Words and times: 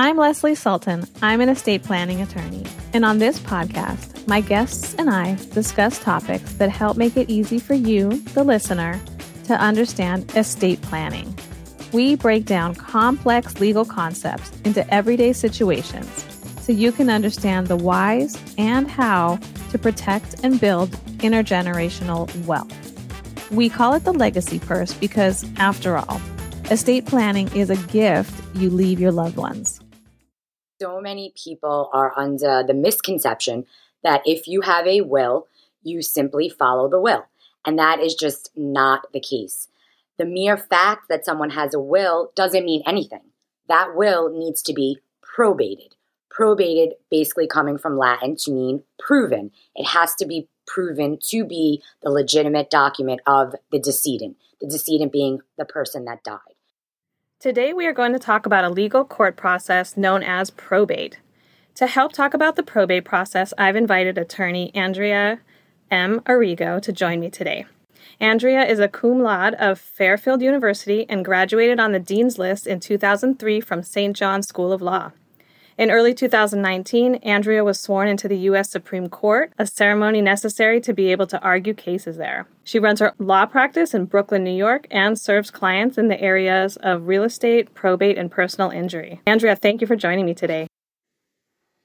I'm 0.00 0.16
Leslie 0.16 0.54
Sultan. 0.54 1.06
I'm 1.20 1.42
an 1.42 1.50
estate 1.50 1.82
planning 1.82 2.22
attorney. 2.22 2.64
And 2.94 3.04
on 3.04 3.18
this 3.18 3.38
podcast, 3.38 4.26
my 4.26 4.40
guests 4.40 4.94
and 4.94 5.10
I 5.10 5.34
discuss 5.52 5.98
topics 5.98 6.54
that 6.54 6.70
help 6.70 6.96
make 6.96 7.18
it 7.18 7.28
easy 7.28 7.58
for 7.58 7.74
you, 7.74 8.08
the 8.32 8.42
listener, 8.42 8.98
to 9.44 9.60
understand 9.60 10.34
estate 10.34 10.80
planning. 10.80 11.38
We 11.92 12.14
break 12.14 12.46
down 12.46 12.76
complex 12.76 13.60
legal 13.60 13.84
concepts 13.84 14.50
into 14.64 14.88
everyday 14.92 15.34
situations 15.34 16.08
so 16.62 16.72
you 16.72 16.92
can 16.92 17.10
understand 17.10 17.66
the 17.66 17.76
whys 17.76 18.42
and 18.56 18.90
how 18.90 19.38
to 19.70 19.76
protect 19.76 20.42
and 20.42 20.58
build 20.58 20.92
intergenerational 21.18 22.34
wealth. 22.46 22.72
We 23.50 23.68
call 23.68 23.92
it 23.92 24.04
the 24.04 24.14
legacy 24.14 24.60
purse 24.60 24.94
because, 24.94 25.44
after 25.58 25.98
all, 25.98 26.22
estate 26.70 27.04
planning 27.04 27.54
is 27.54 27.68
a 27.68 27.76
gift 27.92 28.32
you 28.56 28.70
leave 28.70 28.98
your 28.98 29.12
loved 29.12 29.36
ones. 29.36 29.79
So 30.80 30.98
many 30.98 31.34
people 31.36 31.90
are 31.92 32.18
under 32.18 32.64
the 32.66 32.72
misconception 32.72 33.66
that 34.02 34.22
if 34.24 34.48
you 34.48 34.62
have 34.62 34.86
a 34.86 35.02
will, 35.02 35.46
you 35.82 36.00
simply 36.00 36.48
follow 36.48 36.88
the 36.88 36.98
will. 36.98 37.26
And 37.66 37.78
that 37.78 38.00
is 38.00 38.14
just 38.14 38.50
not 38.56 39.12
the 39.12 39.20
case. 39.20 39.68
The 40.16 40.24
mere 40.24 40.56
fact 40.56 41.10
that 41.10 41.26
someone 41.26 41.50
has 41.50 41.74
a 41.74 41.78
will 41.78 42.32
doesn't 42.34 42.64
mean 42.64 42.82
anything. 42.86 43.20
That 43.68 43.94
will 43.94 44.30
needs 44.30 44.62
to 44.62 44.72
be 44.72 45.00
probated. 45.22 45.96
Probated 46.30 46.92
basically 47.10 47.46
coming 47.46 47.76
from 47.76 47.98
Latin 47.98 48.36
to 48.36 48.50
mean 48.50 48.82
proven. 48.98 49.50
It 49.76 49.88
has 49.88 50.14
to 50.14 50.24
be 50.24 50.48
proven 50.66 51.18
to 51.24 51.44
be 51.44 51.82
the 52.02 52.08
legitimate 52.08 52.70
document 52.70 53.20
of 53.26 53.54
the 53.70 53.78
decedent, 53.78 54.38
the 54.62 54.66
decedent 54.66 55.12
being 55.12 55.40
the 55.58 55.66
person 55.66 56.06
that 56.06 56.24
died. 56.24 56.49
Today, 57.40 57.72
we 57.72 57.86
are 57.86 57.94
going 57.94 58.12
to 58.12 58.18
talk 58.18 58.44
about 58.44 58.66
a 58.66 58.68
legal 58.68 59.02
court 59.02 59.34
process 59.34 59.96
known 59.96 60.22
as 60.22 60.50
probate. 60.50 61.20
To 61.76 61.86
help 61.86 62.12
talk 62.12 62.34
about 62.34 62.56
the 62.56 62.62
probate 62.62 63.06
process, 63.06 63.54
I've 63.56 63.76
invited 63.76 64.18
attorney 64.18 64.70
Andrea 64.74 65.40
M. 65.90 66.20
Arrigo 66.26 66.82
to 66.82 66.92
join 66.92 67.18
me 67.18 67.30
today. 67.30 67.64
Andrea 68.20 68.66
is 68.66 68.78
a 68.78 68.88
cum 68.88 69.22
laude 69.22 69.54
of 69.54 69.80
Fairfield 69.80 70.42
University 70.42 71.08
and 71.08 71.24
graduated 71.24 71.80
on 71.80 71.92
the 71.92 71.98
Dean's 71.98 72.38
List 72.38 72.66
in 72.66 72.78
2003 72.78 73.62
from 73.62 73.82
St. 73.82 74.14
John's 74.14 74.46
School 74.46 74.70
of 74.70 74.82
Law. 74.82 75.12
In 75.80 75.90
early 75.90 76.12
2019, 76.12 77.14
Andrea 77.22 77.64
was 77.64 77.80
sworn 77.80 78.06
into 78.06 78.28
the 78.28 78.36
U.S. 78.36 78.68
Supreme 78.68 79.08
Court, 79.08 79.54
a 79.58 79.64
ceremony 79.64 80.20
necessary 80.20 80.78
to 80.78 80.92
be 80.92 81.10
able 81.10 81.26
to 81.28 81.40
argue 81.40 81.72
cases 81.72 82.18
there. 82.18 82.46
She 82.64 82.78
runs 82.78 83.00
her 83.00 83.14
law 83.18 83.46
practice 83.46 83.94
in 83.94 84.04
Brooklyn, 84.04 84.44
New 84.44 84.54
York, 84.54 84.86
and 84.90 85.18
serves 85.18 85.50
clients 85.50 85.96
in 85.96 86.08
the 86.08 86.20
areas 86.20 86.76
of 86.82 87.08
real 87.08 87.22
estate, 87.22 87.72
probate, 87.72 88.18
and 88.18 88.30
personal 88.30 88.68
injury. 88.68 89.22
Andrea, 89.26 89.56
thank 89.56 89.80
you 89.80 89.86
for 89.86 89.96
joining 89.96 90.26
me 90.26 90.34
today. 90.34 90.66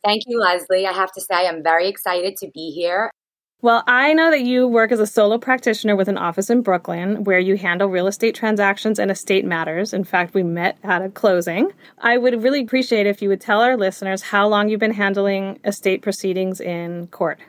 Thank 0.03 0.23
you, 0.27 0.41
Leslie. 0.41 0.85
I 0.85 0.91
have 0.91 1.13
to 1.13 1.21
say, 1.21 1.47
I'm 1.47 1.63
very 1.63 1.87
excited 1.87 2.35
to 2.39 2.51
be 2.53 2.71
here. 2.71 3.11
Well, 3.61 3.83
I 3.87 4.13
know 4.13 4.29
that 4.31 4.41
you 4.41 4.67
work 4.67 4.91
as 4.91 4.99
a 4.99 5.07
solo 5.07 5.37
practitioner 5.37 5.95
with 5.95 6.07
an 6.07 6.17
office 6.17 6.49
in 6.49 6.61
Brooklyn 6.61 7.23
where 7.23 7.39
you 7.39 7.57
handle 7.57 7.87
real 7.87 8.05
estate 8.05 8.35
transactions 8.35 8.99
and 8.99 9.09
estate 9.09 9.45
matters. 9.45 9.93
In 9.93 10.03
fact, 10.03 10.33
we 10.33 10.43
met 10.43 10.77
at 10.83 11.01
a 11.01 11.09
closing. 11.09 11.71
I 11.99 12.17
would 12.17 12.43
really 12.43 12.61
appreciate 12.61 13.07
if 13.07 13.21
you 13.21 13.29
would 13.29 13.41
tell 13.41 13.61
our 13.61 13.77
listeners 13.77 14.21
how 14.21 14.47
long 14.47 14.69
you've 14.69 14.79
been 14.79 14.93
handling 14.93 15.59
estate 15.63 16.01
proceedings 16.01 16.59
in 16.59 17.07
court. 17.07 17.39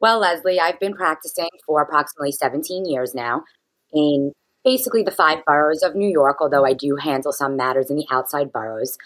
Well, 0.00 0.18
Leslie, 0.20 0.60
I've 0.60 0.78
been 0.78 0.94
practicing 0.94 1.48
for 1.66 1.80
approximately 1.80 2.32
17 2.32 2.84
years 2.84 3.14
now 3.14 3.44
in 3.92 4.32
basically 4.64 5.02
the 5.02 5.10
five 5.10 5.44
boroughs 5.46 5.82
of 5.82 5.94
New 5.94 6.08
York, 6.08 6.36
although 6.40 6.66
I 6.66 6.74
do 6.74 6.96
handle 6.96 7.32
some 7.32 7.56
matters 7.56 7.90
in 7.90 7.96
the 7.96 8.06
outside 8.10 8.52
boroughs. 8.52 8.98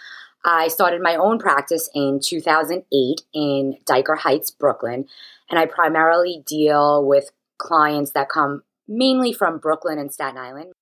I 0.44 0.68
started 0.68 1.00
my 1.02 1.14
own 1.14 1.38
practice 1.38 1.88
in 1.94 2.18
2008 2.20 3.22
in 3.32 3.78
Dyker 3.84 4.18
Heights, 4.18 4.50
Brooklyn, 4.50 5.06
and 5.48 5.58
I 5.58 5.66
primarily 5.66 6.42
deal 6.46 7.06
with 7.06 7.30
clients 7.58 8.12
that 8.12 8.28
come 8.28 8.62
mainly 8.88 9.32
from 9.32 9.58
Brooklyn 9.58 9.98
and 9.98 10.12
Staten 10.12 10.38
Island. 10.38 10.72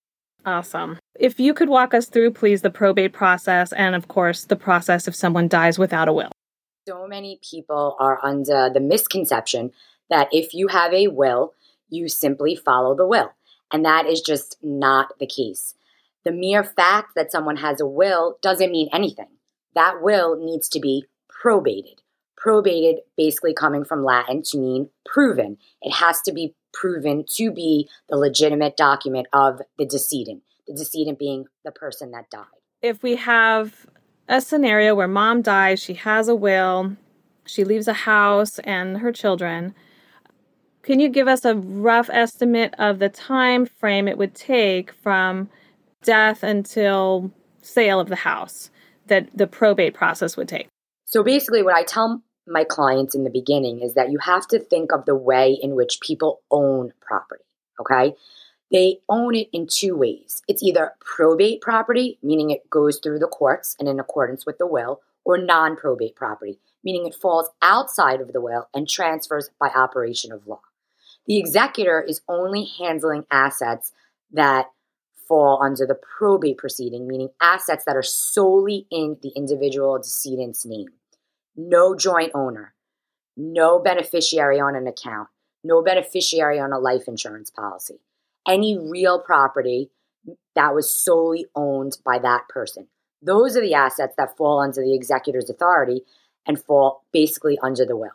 Awesome. 0.46 0.98
If 1.18 1.38
you 1.38 1.52
could 1.52 1.68
walk 1.68 1.92
us 1.92 2.08
through, 2.08 2.30
please, 2.30 2.62
the 2.62 2.70
probate 2.70 3.12
process 3.12 3.72
and, 3.74 3.94
of 3.94 4.08
course, 4.08 4.44
the 4.44 4.56
process 4.56 5.06
if 5.06 5.14
someone 5.14 5.48
dies 5.48 5.78
without 5.78 6.08
a 6.08 6.12
will. 6.12 6.32
So 6.88 7.06
many 7.06 7.38
people 7.48 7.96
are 8.00 8.18
under 8.24 8.70
the 8.72 8.80
misconception 8.80 9.72
that 10.08 10.28
if 10.32 10.54
you 10.54 10.68
have 10.68 10.94
a 10.94 11.08
will, 11.08 11.52
you 11.90 12.08
simply 12.08 12.56
follow 12.56 12.96
the 12.96 13.06
will. 13.06 13.32
And 13.70 13.84
that 13.84 14.06
is 14.06 14.22
just 14.22 14.56
not 14.62 15.18
the 15.20 15.26
case. 15.26 15.74
The 16.24 16.32
mere 16.32 16.64
fact 16.64 17.14
that 17.16 17.30
someone 17.30 17.56
has 17.56 17.80
a 17.80 17.86
will 17.86 18.38
doesn't 18.42 18.72
mean 18.72 18.88
anything. 18.92 19.28
That 19.74 20.02
will 20.02 20.36
needs 20.36 20.68
to 20.70 20.80
be 20.80 21.06
probated 21.28 22.00
probated 22.40 23.00
basically 23.16 23.52
coming 23.52 23.84
from 23.84 24.04
Latin 24.04 24.42
to 24.42 24.58
mean 24.58 24.88
proven. 25.04 25.58
It 25.82 25.92
has 25.92 26.20
to 26.22 26.32
be 26.32 26.54
proven 26.72 27.24
to 27.34 27.50
be 27.50 27.88
the 28.08 28.16
legitimate 28.16 28.76
document 28.76 29.26
of 29.32 29.60
the 29.78 29.84
decedent, 29.84 30.42
the 30.66 30.74
decedent 30.74 31.18
being 31.18 31.44
the 31.64 31.70
person 31.70 32.12
that 32.12 32.30
died. 32.30 32.46
If 32.80 33.02
we 33.02 33.16
have 33.16 33.86
a 34.28 34.40
scenario 34.40 34.94
where 34.94 35.08
mom 35.08 35.42
dies, 35.42 35.82
she 35.82 35.94
has 35.94 36.28
a 36.28 36.34
will, 36.34 36.96
she 37.44 37.64
leaves 37.64 37.88
a 37.88 37.92
house 37.92 38.58
and 38.60 38.98
her 38.98 39.12
children. 39.12 39.74
Can 40.82 40.98
you 40.98 41.08
give 41.10 41.28
us 41.28 41.44
a 41.44 41.54
rough 41.54 42.08
estimate 42.10 42.74
of 42.78 43.00
the 43.00 43.10
time 43.10 43.66
frame 43.66 44.08
it 44.08 44.16
would 44.16 44.34
take 44.34 44.92
from 44.92 45.50
death 46.02 46.42
until 46.42 47.32
sale 47.60 48.00
of 48.00 48.08
the 48.08 48.16
house 48.16 48.70
that 49.10 49.28
the 49.36 49.46
probate 49.46 49.94
process 49.94 50.36
would 50.36 50.48
take? 50.48 50.68
So 51.04 51.22
basically, 51.22 51.62
what 51.62 51.74
I 51.74 51.82
tell 51.82 52.22
my 52.46 52.64
clients 52.64 53.14
in 53.14 53.24
the 53.24 53.30
beginning 53.30 53.80
is 53.80 53.94
that 53.94 54.10
you 54.10 54.18
have 54.18 54.46
to 54.48 54.58
think 54.58 54.92
of 54.92 55.04
the 55.04 55.14
way 55.14 55.58
in 55.60 55.74
which 55.74 56.00
people 56.00 56.40
own 56.50 56.92
property, 57.00 57.44
okay? 57.80 58.14
They 58.70 58.98
own 59.08 59.34
it 59.34 59.48
in 59.52 59.66
two 59.66 59.96
ways. 59.96 60.42
It's 60.48 60.62
either 60.62 60.92
probate 61.00 61.60
property, 61.60 62.18
meaning 62.22 62.50
it 62.50 62.70
goes 62.70 62.98
through 62.98 63.18
the 63.18 63.26
courts 63.26 63.76
and 63.78 63.88
in 63.88 63.98
accordance 63.98 64.46
with 64.46 64.58
the 64.58 64.66
will, 64.66 65.00
or 65.24 65.38
non 65.38 65.76
probate 65.76 66.16
property, 66.16 66.58
meaning 66.82 67.06
it 67.06 67.14
falls 67.14 67.50
outside 67.60 68.20
of 68.20 68.32
the 68.32 68.40
will 68.40 68.68
and 68.72 68.88
transfers 68.88 69.50
by 69.60 69.68
operation 69.68 70.32
of 70.32 70.46
law. 70.46 70.60
The 71.26 71.38
executor 71.38 72.00
is 72.00 72.22
only 72.28 72.68
handling 72.78 73.26
assets 73.30 73.92
that 74.32 74.66
fall 75.30 75.62
under 75.62 75.86
the 75.86 75.94
probate 75.94 76.58
proceeding, 76.58 77.06
meaning 77.06 77.28
assets 77.40 77.84
that 77.86 77.96
are 77.96 78.02
solely 78.02 78.88
in 78.90 79.16
the 79.22 79.30
individual 79.36 79.96
decedent's 79.96 80.66
name 80.66 80.88
no 81.56 81.94
joint 81.94 82.32
owner, 82.34 82.74
no 83.36 83.78
beneficiary 83.78 84.58
on 84.58 84.74
an 84.74 84.86
account, 84.86 85.28
no 85.62 85.82
beneficiary 85.82 86.58
on 86.58 86.72
a 86.72 86.78
life 86.78 87.06
insurance 87.06 87.50
policy, 87.50 88.00
any 88.48 88.76
real 88.78 89.20
property 89.20 89.90
that 90.54 90.74
was 90.74 90.92
solely 90.92 91.46
owned 91.54 91.96
by 92.04 92.18
that 92.18 92.48
person. 92.48 92.88
Those 93.22 93.56
are 93.56 93.60
the 93.60 93.74
assets 93.74 94.14
that 94.16 94.36
fall 94.36 94.60
under 94.60 94.82
the 94.82 94.94
executor's 94.94 95.50
authority 95.50 96.02
and 96.46 96.60
fall 96.60 97.04
basically 97.12 97.58
under 97.62 97.84
the 97.84 97.96
will. 97.96 98.10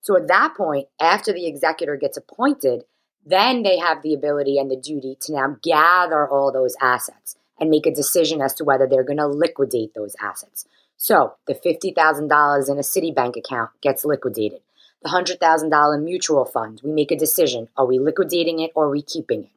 So 0.00 0.16
at 0.16 0.28
that 0.28 0.54
point, 0.56 0.88
after 1.00 1.32
the 1.32 1.46
executor 1.46 1.96
gets 1.96 2.16
appointed, 2.16 2.84
then 3.26 3.64
they 3.64 3.78
have 3.78 4.02
the 4.02 4.14
ability 4.14 4.58
and 4.58 4.70
the 4.70 4.76
duty 4.76 5.16
to 5.22 5.32
now 5.32 5.56
gather 5.62 6.28
all 6.28 6.52
those 6.52 6.76
assets 6.80 7.36
and 7.60 7.68
make 7.68 7.86
a 7.86 7.94
decision 7.94 8.40
as 8.40 8.54
to 8.54 8.64
whether 8.64 8.86
they're 8.86 9.02
going 9.02 9.18
to 9.18 9.26
liquidate 9.26 9.94
those 9.94 10.14
assets. 10.20 10.66
So 10.96 11.34
the 11.46 11.54
$50,000 11.54 12.70
in 12.70 12.78
a 12.78 12.80
Citibank 12.80 13.36
account 13.36 13.70
gets 13.82 14.04
liquidated. 14.04 14.60
The 15.02 15.10
$100,000 15.10 16.02
mutual 16.02 16.44
fund, 16.44 16.80
we 16.82 16.90
make 16.90 17.10
a 17.10 17.18
decision. 17.18 17.68
Are 17.76 17.86
we 17.86 17.98
liquidating 17.98 18.60
it 18.60 18.70
or 18.74 18.86
are 18.86 18.90
we 18.90 19.02
keeping 19.02 19.44
it? 19.44 19.50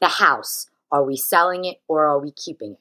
The 0.00 0.08
house, 0.08 0.68
are 0.90 1.04
we 1.04 1.16
selling 1.16 1.64
it 1.64 1.80
or 1.88 2.04
are 2.06 2.18
we 2.18 2.32
keeping 2.32 2.72
it? 2.72 2.78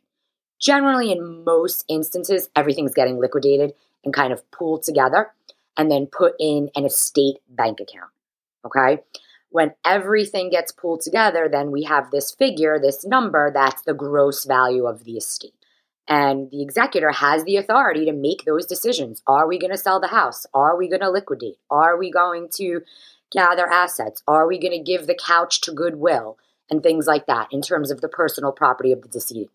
Generally, 0.59 1.11
in 1.11 1.43
most 1.43 1.85
instances, 1.87 2.49
everything's 2.55 2.93
getting 2.93 3.19
liquidated 3.19 3.73
and 4.03 4.13
kind 4.13 4.33
of 4.33 4.49
pooled 4.51 4.83
together 4.83 5.31
and 5.77 5.89
then 5.89 6.05
put 6.05 6.33
in 6.39 6.69
an 6.75 6.85
estate 6.85 7.37
bank 7.49 7.79
account. 7.79 8.11
Okay? 8.65 9.01
When 9.51 9.73
everything 9.85 10.49
gets 10.49 10.71
pulled 10.71 11.01
together, 11.01 11.49
then 11.51 11.71
we 11.71 11.83
have 11.83 12.09
this 12.09 12.31
figure, 12.31 12.79
this 12.79 13.05
number, 13.05 13.51
that's 13.53 13.81
the 13.81 13.93
gross 13.93 14.45
value 14.45 14.85
of 14.85 15.03
the 15.03 15.17
estate. 15.17 15.53
And 16.07 16.49
the 16.51 16.61
executor 16.61 17.11
has 17.11 17.43
the 17.43 17.57
authority 17.57 18.05
to 18.05 18.13
make 18.13 18.45
those 18.45 18.65
decisions. 18.65 19.21
Are 19.27 19.47
we 19.47 19.59
going 19.59 19.71
to 19.71 19.77
sell 19.77 19.99
the 19.99 20.07
house? 20.07 20.45
Are 20.53 20.77
we 20.77 20.87
going 20.87 21.01
to 21.01 21.09
liquidate? 21.09 21.57
Are 21.69 21.97
we 21.97 22.09
going 22.09 22.47
to 22.53 22.81
gather 23.31 23.67
assets? 23.67 24.23
Are 24.27 24.47
we 24.47 24.57
going 24.57 24.71
to 24.71 24.91
give 24.91 25.05
the 25.05 25.19
couch 25.21 25.61
to 25.61 25.73
Goodwill? 25.73 26.37
And 26.69 26.81
things 26.81 27.05
like 27.05 27.25
that 27.27 27.49
in 27.51 27.61
terms 27.61 27.91
of 27.91 27.99
the 27.99 28.07
personal 28.07 28.53
property 28.53 28.93
of 28.93 29.01
the 29.01 29.09
decedent. 29.09 29.51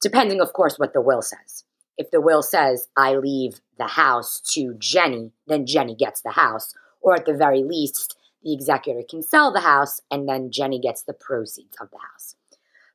Depending, 0.00 0.40
of 0.40 0.54
course, 0.54 0.78
what 0.78 0.94
the 0.94 1.02
will 1.02 1.20
says. 1.20 1.64
If 1.98 2.10
the 2.10 2.22
will 2.22 2.42
says, 2.42 2.88
I 2.96 3.16
leave 3.16 3.60
the 3.76 3.88
house 3.88 4.40
to 4.52 4.74
Jenny, 4.78 5.32
then 5.46 5.66
Jenny 5.66 5.94
gets 5.94 6.22
the 6.22 6.30
house. 6.30 6.74
Or 7.02 7.14
at 7.14 7.26
the 7.26 7.34
very 7.34 7.62
least, 7.62 8.16
the 8.42 8.52
executor 8.52 9.02
can 9.08 9.22
sell 9.22 9.52
the 9.52 9.60
house 9.60 10.00
and 10.10 10.28
then 10.28 10.50
Jenny 10.50 10.78
gets 10.78 11.02
the 11.02 11.12
proceeds 11.12 11.76
of 11.80 11.90
the 11.90 11.98
house. 11.98 12.36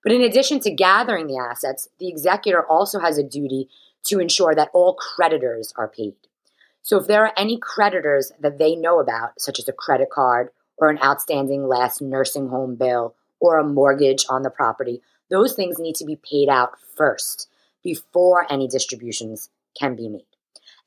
But 0.03 0.11
in 0.11 0.21
addition 0.21 0.59
to 0.61 0.71
gathering 0.71 1.27
the 1.27 1.37
assets, 1.37 1.87
the 1.99 2.07
executor 2.07 2.65
also 2.65 2.99
has 2.99 3.17
a 3.17 3.23
duty 3.23 3.69
to 4.05 4.19
ensure 4.19 4.53
that 4.53 4.69
all 4.73 4.95
creditors 4.95 5.73
are 5.75 5.87
paid. 5.87 6.13
So 6.83 6.97
if 6.99 7.07
there 7.07 7.25
are 7.25 7.33
any 7.35 7.57
creditors 7.57 8.31
that 8.39 8.59
they 8.59 8.75
know 8.75 8.99
about, 8.99 9.41
such 9.41 9.57
as 9.57 9.67
a 9.67 9.73
credit 9.73 10.11
card 10.11 10.49
or 10.77 10.89
an 10.89 10.99
outstanding 11.03 11.67
last 11.67 12.01
nursing 12.01 12.49
home 12.49 12.75
bill 12.75 13.15
or 13.39 13.57
a 13.57 13.63
mortgage 13.63 14.25
on 14.29 14.43
the 14.43 14.51
property, 14.51 15.01
those 15.31 15.53
things 15.53 15.79
need 15.79 15.95
to 15.95 16.05
be 16.05 16.17
paid 16.17 16.49
out 16.49 16.73
first 16.95 17.49
before 17.83 18.51
any 18.51 18.67
distributions 18.67 19.49
can 19.79 19.95
be 19.95 20.07
made. 20.07 20.25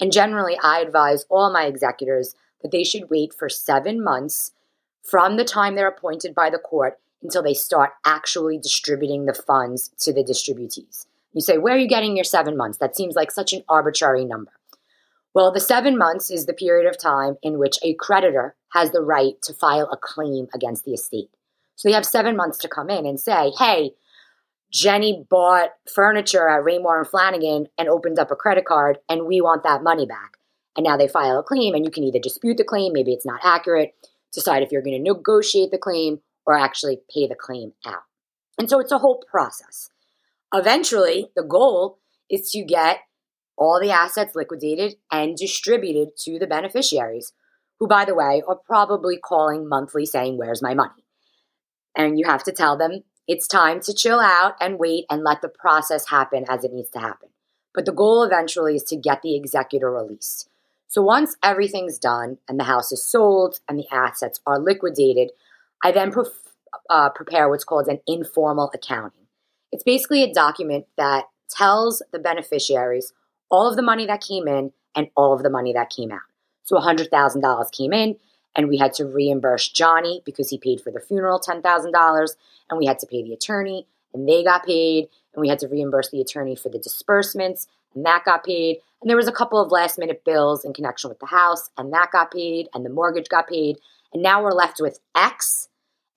And 0.01 0.13
generally, 0.13 0.57
I 0.63 0.81
advise 0.81 1.27
all 1.29 1.53
my 1.53 1.65
executors 1.65 2.37
that 2.63 2.71
they 2.71 2.85
should 2.85 3.11
wait 3.11 3.33
for 3.33 3.49
seven 3.49 4.03
months 4.03 4.53
from 5.03 5.37
the 5.37 5.45
time 5.45 5.75
they're 5.75 5.89
appointed 5.89 6.35
by 6.35 6.51
the 6.51 6.59
court 6.59 6.99
until 7.23 7.43
they 7.43 7.55
start 7.55 7.93
actually 8.05 8.59
distributing 8.59 9.25
the 9.25 9.35
funds 9.35 9.91
to 10.01 10.13
the 10.13 10.23
distributees. 10.23 11.07
You 11.33 11.41
say, 11.41 11.59
Where 11.59 11.75
are 11.75 11.79
you 11.79 11.89
getting 11.89 12.17
your 12.17 12.25
seven 12.25 12.57
months? 12.57 12.79
That 12.79 12.97
seems 12.97 13.15
like 13.15 13.31
such 13.31 13.53
an 13.53 13.65
arbitrary 13.69 14.25
number. 14.25 14.53
Well, 15.35 15.53
the 15.53 15.61
seven 15.61 15.97
months 15.99 16.31
is 16.31 16.47
the 16.47 16.53
period 16.53 16.89
of 16.89 16.99
time 16.99 17.37
in 17.43 17.59
which 17.59 17.79
a 17.83 17.95
creditor 17.95 18.55
has 18.73 18.91
the 18.91 19.03
right 19.03 19.41
to 19.43 19.55
file 19.55 19.89
a 19.93 19.97
claim 19.97 20.49
against 20.55 20.85
the 20.85 20.93
estate. 20.93 21.31
So 21.77 21.89
they 21.89 21.95
have 21.95 22.07
seven 22.07 22.37
months 22.37 22.59
to 22.59 22.69
come 22.69 22.91
in 22.91 23.07
and 23.07 23.21
say, 23.21 23.53
Hey, 23.59 23.93
Jenny 24.73 25.25
bought 25.29 25.71
furniture 25.93 26.49
at 26.49 26.65
Raymour 26.65 26.99
and 26.99 27.09
Flanigan 27.09 27.67
and 27.79 27.89
opened 27.89 28.19
up 28.19 28.31
a 28.31 28.37
credit 28.37 28.65
card, 28.65 28.99
and 29.09 29.27
we 29.27 29.41
want 29.41 29.63
that 29.63 29.83
money 29.83 30.07
back. 30.07 30.38
And 30.79 30.85
now 30.85 30.97
they 30.97 31.09
file 31.09 31.41
a 31.41 31.43
claim, 31.43 31.75
and 31.75 31.85
you 31.85 31.91
can 31.91 32.05
either 32.05 32.21
dispute 32.21 32.57
the 32.57 32.63
claim, 32.63 32.93
maybe 32.93 33.13
it's 33.13 33.27
not 33.27 33.41
accurate, 33.43 33.95
decide 34.33 34.63
if 34.63 34.71
you're 34.71 34.81
going 34.81 34.97
to 34.97 35.13
negotiate 35.13 35.73
the 35.73 35.77
claim 35.77 36.21
or 36.47 36.57
actually 36.57 37.01
pay 37.13 37.27
the 37.27 37.35
claim 37.35 37.73
out. 37.85 38.05
And 38.61 38.71
so 38.71 38.79
it's 38.79 38.93
a 38.93 38.99
whole 38.99 39.21
process. 39.29 39.91
Eventually, 40.55 41.33
the 41.35 41.43
goal 41.43 41.99
is 42.31 42.53
to 42.53 42.63
get 42.63 43.01
all 43.57 43.81
the 43.81 43.91
assets 43.91 44.37
liquidated 44.37 44.95
and 45.11 45.37
distributed 45.37 46.17
to 46.19 46.39
the 46.39 46.47
beneficiaries, 46.47 47.33
who, 47.81 47.89
by 47.89 48.05
the 48.05 48.15
way, 48.15 48.41
are 48.47 48.61
probably 48.65 49.17
calling 49.19 49.69
monthly 49.69 50.07
saying, 50.07 50.39
Where's 50.39 50.63
my 50.63 50.75
money? 50.75 51.05
And 51.97 52.21
you 52.21 52.27
have 52.27 52.45
to 52.45 52.53
tell 52.53 52.79
them 52.79 53.03
it's 53.27 53.49
time 53.49 53.81
to 53.81 53.93
chill 53.93 54.21
out 54.21 54.55
and 54.61 54.79
wait 54.79 55.07
and 55.11 55.25
let 55.25 55.43
the 55.43 55.49
process 55.49 56.09
happen 56.09 56.45
as 56.49 56.63
it 56.63 56.73
needs 56.73 56.91
to 56.91 57.01
happen. 57.01 57.31
But 57.75 57.85
the 57.85 57.93
goal 57.93 58.23
eventually 58.23 58.77
is 58.77 58.85
to 58.85 58.97
get 58.97 59.23
the 59.23 59.35
executor 59.35 59.91
released. 59.91 60.48
So 60.89 61.03
once 61.03 61.37
everything's 61.43 61.99
done 61.99 62.39
and 62.49 62.59
the 62.59 62.65
house 62.65 62.91
is 62.93 63.05
sold 63.05 63.61
and 63.69 63.79
the 63.79 63.87
assets 63.93 64.41
are 64.47 64.59
liquidated, 64.59 65.31
I 65.85 65.93
then 65.93 66.13
uh, 66.91 67.11
prepare 67.11 67.49
what's 67.49 67.65
called 67.65 67.89
an 67.89 68.01
informal 68.07 68.71
accounting. 68.75 69.27
It's 69.71 69.85
basically 69.85 70.23
a 70.23 70.33
document 70.33 70.87
that 70.97 71.27
tells 71.51 72.03
the 72.11 72.19
beneficiaries 72.19 73.13
all 73.51 73.69
of 73.69 73.77
the 73.77 73.83
money 73.83 74.07
that 74.07 74.23
came 74.23 74.49
in 74.49 74.73
and 74.97 75.09
all 75.15 75.35
of 75.35 75.43
the 75.43 75.51
money 75.51 75.73
that 75.75 75.91
came 75.91 76.11
out. 76.11 76.21
So 76.65 76.77
$100,000 76.77 77.73
came 77.73 77.93
in, 77.93 78.17
and 78.55 78.69
we 78.69 78.77
had 78.77 78.93
to 78.95 79.07
reimburse 79.07 79.69
Johnny 79.69 80.23
because 80.25 80.51
he 80.51 80.59
paid 80.59 80.81
for 80.81 80.91
the 80.91 81.01
funeral 81.01 81.41
$10,000, 81.41 82.29
and 82.71 82.79
we 82.79 82.87
had 82.87 82.99
to 82.99 83.07
pay 83.07 83.23
the 83.23 83.33
attorney, 83.33 83.87
and 84.13 84.29
they 84.29 84.43
got 84.43 84.67
paid, 84.67 85.09
and 85.33 85.41
we 85.41 85.49
had 85.49 85.59
to 85.61 85.69
reimburse 85.69 86.11
the 86.11 86.21
attorney 86.21 86.57
for 86.57 86.69
the 86.69 86.79
disbursements, 86.79 87.69
and 87.95 88.05
that 88.05 88.25
got 88.25 88.45
paid. 88.45 88.79
And 89.01 89.09
there 89.09 89.17
was 89.17 89.29
a 89.29 89.33
couple 89.33 89.61
of 89.61 89.71
last 89.71 89.99
minute 89.99 90.25
bills 90.25 90.65
in 90.65 90.73
connection 90.73 91.09
with 91.09 91.21
the 91.21 91.27
house, 91.27 91.71
and 91.77 91.93
that 91.93 92.11
got 92.11 92.33
paid, 92.33 92.69
and 92.75 92.85
the 92.85 92.91
mortgage 92.91 93.29
got 93.29 93.49
paid. 93.49 93.79
And 94.13 94.23
now 94.23 94.43
we're 94.43 94.51
left 94.51 94.81
with 94.81 94.99
X, 95.15 95.69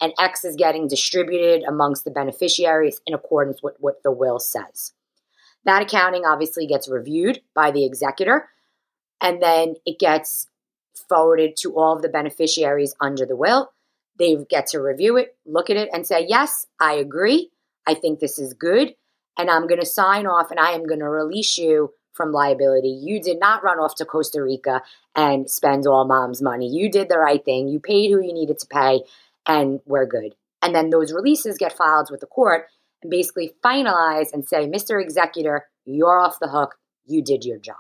and 0.02 0.14
X 0.20 0.44
is 0.44 0.56
getting 0.56 0.88
distributed 0.88 1.64
amongst 1.68 2.04
the 2.04 2.12
beneficiaries 2.12 3.02
in 3.06 3.14
accordance 3.14 3.62
with 3.62 3.76
what 3.80 4.02
the 4.04 4.12
will 4.12 4.40
says. 4.40 4.94
That 5.64 5.84
accounting 5.84 6.26
obviously 6.26 6.66
gets 6.66 6.90
reviewed 6.90 7.42
by 7.54 7.70
the 7.70 7.86
executor, 7.86 8.50
and 9.22 9.42
then 9.42 9.76
it 9.86 10.00
gets 10.00 10.48
forwarded 11.08 11.56
to 11.58 11.76
all 11.76 11.96
of 11.96 12.02
the 12.02 12.10
beneficiaries 12.10 12.96
under 13.00 13.26
the 13.26 13.36
will. 13.36 13.72
They 14.18 14.36
get 14.50 14.68
to 14.68 14.80
review 14.80 15.18
it, 15.18 15.36
look 15.46 15.70
at 15.70 15.78
it, 15.78 15.90
and 15.94 16.06
say, 16.06 16.26
Yes, 16.28 16.66
I 16.80 16.94
agree. 16.94 17.52
I 17.88 17.94
think 17.94 18.20
this 18.20 18.40
is 18.40 18.54
good. 18.54 18.96
And 19.38 19.50
I'm 19.50 19.68
going 19.68 19.80
to 19.80 19.86
sign 19.86 20.28
off 20.28 20.52
and 20.52 20.60
I 20.60 20.72
am 20.72 20.86
going 20.86 21.00
to 21.00 21.10
release 21.10 21.58
you 21.58 21.94
from 22.14 22.32
liability. 22.32 22.90
You 22.90 23.22
did 23.22 23.40
not 23.40 23.64
run 23.64 23.80
off 23.80 23.96
to 23.96 24.06
Costa 24.06 24.42
Rica 24.42 24.82
and 25.16 25.50
spend 25.50 25.88
all 25.88 26.06
mom's 26.06 26.42
money. 26.42 26.68
You 26.68 26.90
did 26.92 27.10
the 27.10 27.18
right 27.18 27.44
thing. 27.44 27.68
You 27.68 27.80
paid 27.80 28.12
who 28.12 28.22
you 28.22 28.34
needed 28.34 28.60
to 28.60 28.68
pay, 28.68 29.02
and 29.46 29.80
we're 29.86 30.06
good. 30.06 30.36
And 30.62 30.76
then 30.76 30.90
those 30.90 31.14
releases 31.14 31.58
get 31.58 31.76
filed 31.76 32.10
with 32.12 32.20
the 32.20 32.28
court 32.28 32.66
and 33.02 33.10
basically 33.10 33.56
finalize 33.64 34.32
and 34.34 34.48
say, 34.48 34.68
Mr. 34.68 35.02
Executor, 35.02 35.66
you're 35.86 36.20
off 36.20 36.40
the 36.40 36.50
hook. 36.50 36.76
You 37.06 37.24
did 37.24 37.44
your 37.44 37.58
job. 37.58 37.78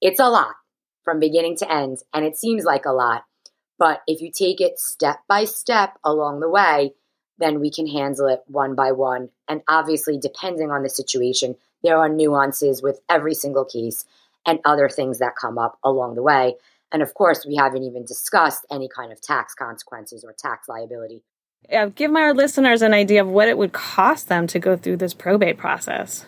It's 0.00 0.20
a 0.20 0.28
lot 0.28 0.54
from 1.02 1.18
beginning 1.18 1.56
to 1.58 1.70
end, 1.70 1.98
and 2.12 2.24
it 2.24 2.36
seems 2.36 2.64
like 2.64 2.84
a 2.86 2.92
lot. 2.92 3.24
But 3.78 4.02
if 4.06 4.20
you 4.20 4.30
take 4.30 4.60
it 4.60 4.78
step 4.78 5.20
by 5.28 5.44
step 5.44 5.98
along 6.04 6.40
the 6.40 6.48
way, 6.48 6.94
then 7.38 7.60
we 7.60 7.70
can 7.70 7.86
handle 7.86 8.28
it 8.28 8.42
one 8.46 8.74
by 8.74 8.92
one. 8.92 9.30
And 9.48 9.62
obviously, 9.68 10.18
depending 10.18 10.70
on 10.70 10.82
the 10.82 10.88
situation, 10.88 11.56
there 11.84 11.98
are 11.98 12.08
nuances 12.08 12.82
with 12.82 13.00
every 13.08 13.34
single 13.34 13.64
case 13.64 14.04
and 14.44 14.58
other 14.64 14.88
things 14.88 15.20
that 15.20 15.36
come 15.40 15.58
up 15.58 15.78
along 15.84 16.16
the 16.16 16.22
way. 16.22 16.56
And 16.90 17.02
of 17.02 17.14
course, 17.14 17.46
we 17.46 17.56
haven't 17.56 17.84
even 17.84 18.04
discussed 18.04 18.66
any 18.70 18.88
kind 18.88 19.12
of 19.12 19.20
tax 19.20 19.54
consequences 19.54 20.24
or 20.24 20.32
tax 20.32 20.68
liability. 20.68 21.22
Yeah, 21.68 21.88
give 21.88 22.10
my 22.10 22.32
listeners 22.32 22.82
an 22.82 22.92
idea 22.92 23.22
of 23.22 23.28
what 23.28 23.48
it 23.48 23.56
would 23.56 23.72
cost 23.72 24.28
them 24.28 24.46
to 24.48 24.58
go 24.58 24.76
through 24.76 24.98
this 24.98 25.14
probate 25.14 25.56
process. 25.56 26.26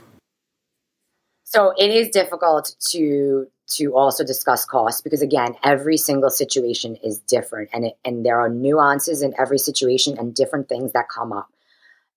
So 1.44 1.72
it 1.76 1.90
is 1.90 2.08
difficult 2.10 2.74
to 2.90 3.46
to 3.68 3.96
also 3.96 4.24
discuss 4.24 4.64
costs 4.64 5.00
because 5.00 5.22
again 5.22 5.56
every 5.64 5.96
single 5.96 6.30
situation 6.30 6.96
is 7.02 7.18
different 7.18 7.70
and 7.72 7.86
it, 7.86 7.98
and 8.04 8.24
there 8.24 8.40
are 8.40 8.48
nuances 8.48 9.22
in 9.22 9.34
every 9.38 9.58
situation 9.58 10.16
and 10.18 10.34
different 10.34 10.68
things 10.68 10.92
that 10.92 11.08
come 11.08 11.32
up 11.32 11.48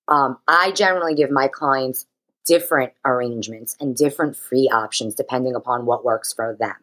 um, 0.07 0.37
i 0.47 0.71
generally 0.71 1.15
give 1.15 1.31
my 1.31 1.47
clients 1.47 2.05
different 2.45 2.93
arrangements 3.05 3.75
and 3.79 3.95
different 3.95 4.35
free 4.35 4.69
options 4.71 5.15
depending 5.15 5.55
upon 5.55 5.85
what 5.85 6.05
works 6.05 6.33
for 6.33 6.55
them 6.59 6.75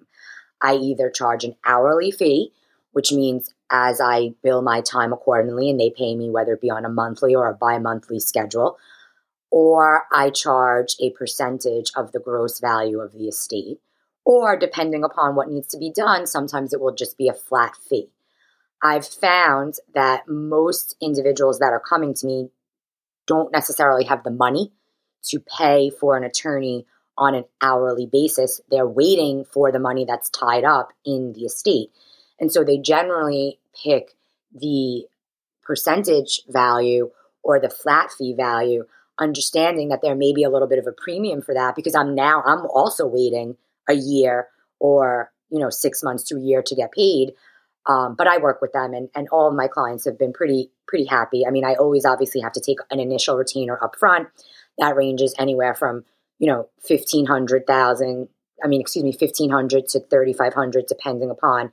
i 0.63 0.75
either 0.75 1.11
charge 1.11 1.45
an 1.45 1.55
hourly 1.65 2.11
fee 2.11 2.53
which 2.93 3.13
means 3.13 3.53
as 3.71 4.01
i 4.01 4.31
bill 4.43 4.63
my 4.63 4.81
time 4.81 5.13
accordingly 5.13 5.71
and 5.71 5.81
they 5.81 5.91
pay 5.91 6.15
me 6.15 6.31
whether 6.31 6.53
it 6.55 6.61
be 6.61 6.71
on 6.71 6.85
a 6.85 6.91
monthly 6.91 7.35
or 7.35 7.49
a 7.49 7.55
bi-monthly 7.55 8.21
schedule 8.21 8.79
or 9.51 10.05
i 10.13 10.31
charge 10.31 10.97
a 11.01 11.11
percentage 11.11 11.91
of 11.97 12.13
the 12.13 12.21
gross 12.21 12.61
value 12.61 13.01
of 13.01 13.13
the 13.13 13.27
estate 13.27 13.81
or 14.27 14.57
depending 14.57 15.05
upon 15.05 15.37
what 15.37 15.49
needs 15.49 15.69
to 15.69 15.79
be 15.79 15.91
done, 15.91 16.27
sometimes 16.27 16.75
it 16.75 16.81
will 16.81 16.93
just 16.93 17.17
be 17.17 17.29
a 17.29 17.33
flat 17.33 17.77
fee. 17.89 18.11
I've 18.83 19.07
found 19.07 19.77
that 19.95 20.29
most 20.29 20.97
individuals 21.01 21.61
that 21.61 21.73
are 21.73 21.81
coming 21.81 22.13
to 22.15 22.27
me 22.27 22.51
don't 23.27 23.53
necessarily 23.53 24.05
have 24.05 24.25
the 24.25 24.33
money 24.33 24.73
to 25.29 25.41
pay 25.41 25.91
for 25.91 26.17
an 26.17 26.25
attorney 26.25 26.87
on 27.19 27.35
an 27.35 27.45
hourly 27.63 28.07
basis. 28.07 28.61
They're 28.71 28.87
waiting 28.87 29.45
for 29.45 29.73
the 29.73 29.79
money 29.79 30.05
that's 30.05 30.29
tied 30.31 30.65
up 30.65 30.93
in 31.05 31.33
the 31.33 31.43
estate. 31.43 31.91
And 32.39 32.53
so 32.53 32.65
they 32.65 32.79
generally 32.79 33.59
pick 33.83 34.15
the 34.55 35.07
percentage 35.63 36.43
value 36.49 37.11
or 37.43 37.61
the 37.61 37.71
flat 37.71 38.11
fee 38.11 38.35
value, 38.35 38.85
understanding 39.19 39.89
that 39.89 40.01
there 40.03 40.15
may 40.15 40.33
be 40.33 40.43
a 40.43 40.51
little 40.51 40.69
bit 40.69 40.79
of 40.79 40.87
a 40.87 40.93
premium 40.93 41.41
for 41.41 41.55
that 41.55 41.75
because 41.75 41.95
I'm 41.95 42.15
now, 42.15 42.43
I'm 42.45 42.67
also 42.67 43.07
waiting 43.07 43.57
a 43.89 43.95
year 43.95 44.49
or 44.79 45.31
you 45.51 45.59
know 45.59 45.71
six 45.71 46.03
months 46.03 46.25
to 46.25 46.37
a 46.37 46.41
year 46.41 46.63
to 46.63 46.75
get 46.75 46.93
paid 46.93 47.33
um, 47.87 48.15
but 48.17 48.27
i 48.27 48.39
work 48.39 48.61
with 48.61 48.73
them 48.73 48.95
and, 48.95 49.09
and 49.15 49.29
all 49.31 49.51
my 49.53 49.69
clients 49.69 50.05
have 50.05 50.19
been 50.19 50.33
pretty 50.33 50.71
pretty 50.87 51.05
happy 51.05 51.47
i 51.47 51.51
mean 51.51 51.65
i 51.65 51.75
always 51.75 52.05
obviously 52.05 52.41
have 52.41 52.53
to 52.53 52.61
take 52.61 52.79
an 52.91 53.01
initial 53.01 53.37
retainer 53.37 53.83
up 53.83 53.97
front 53.97 54.29
that 54.79 54.97
ranges 54.97 55.35
anywhere 55.39 55.75
from 55.75 56.05
you 56.39 56.47
know 56.47 56.69
15000 56.87 58.29
i 58.63 58.67
mean 58.67 58.81
excuse 58.81 59.05
me 59.05 59.17
1500 59.19 59.89
to 59.89 60.01
3500 60.01 60.87
depending 60.87 61.31
upon 61.31 61.73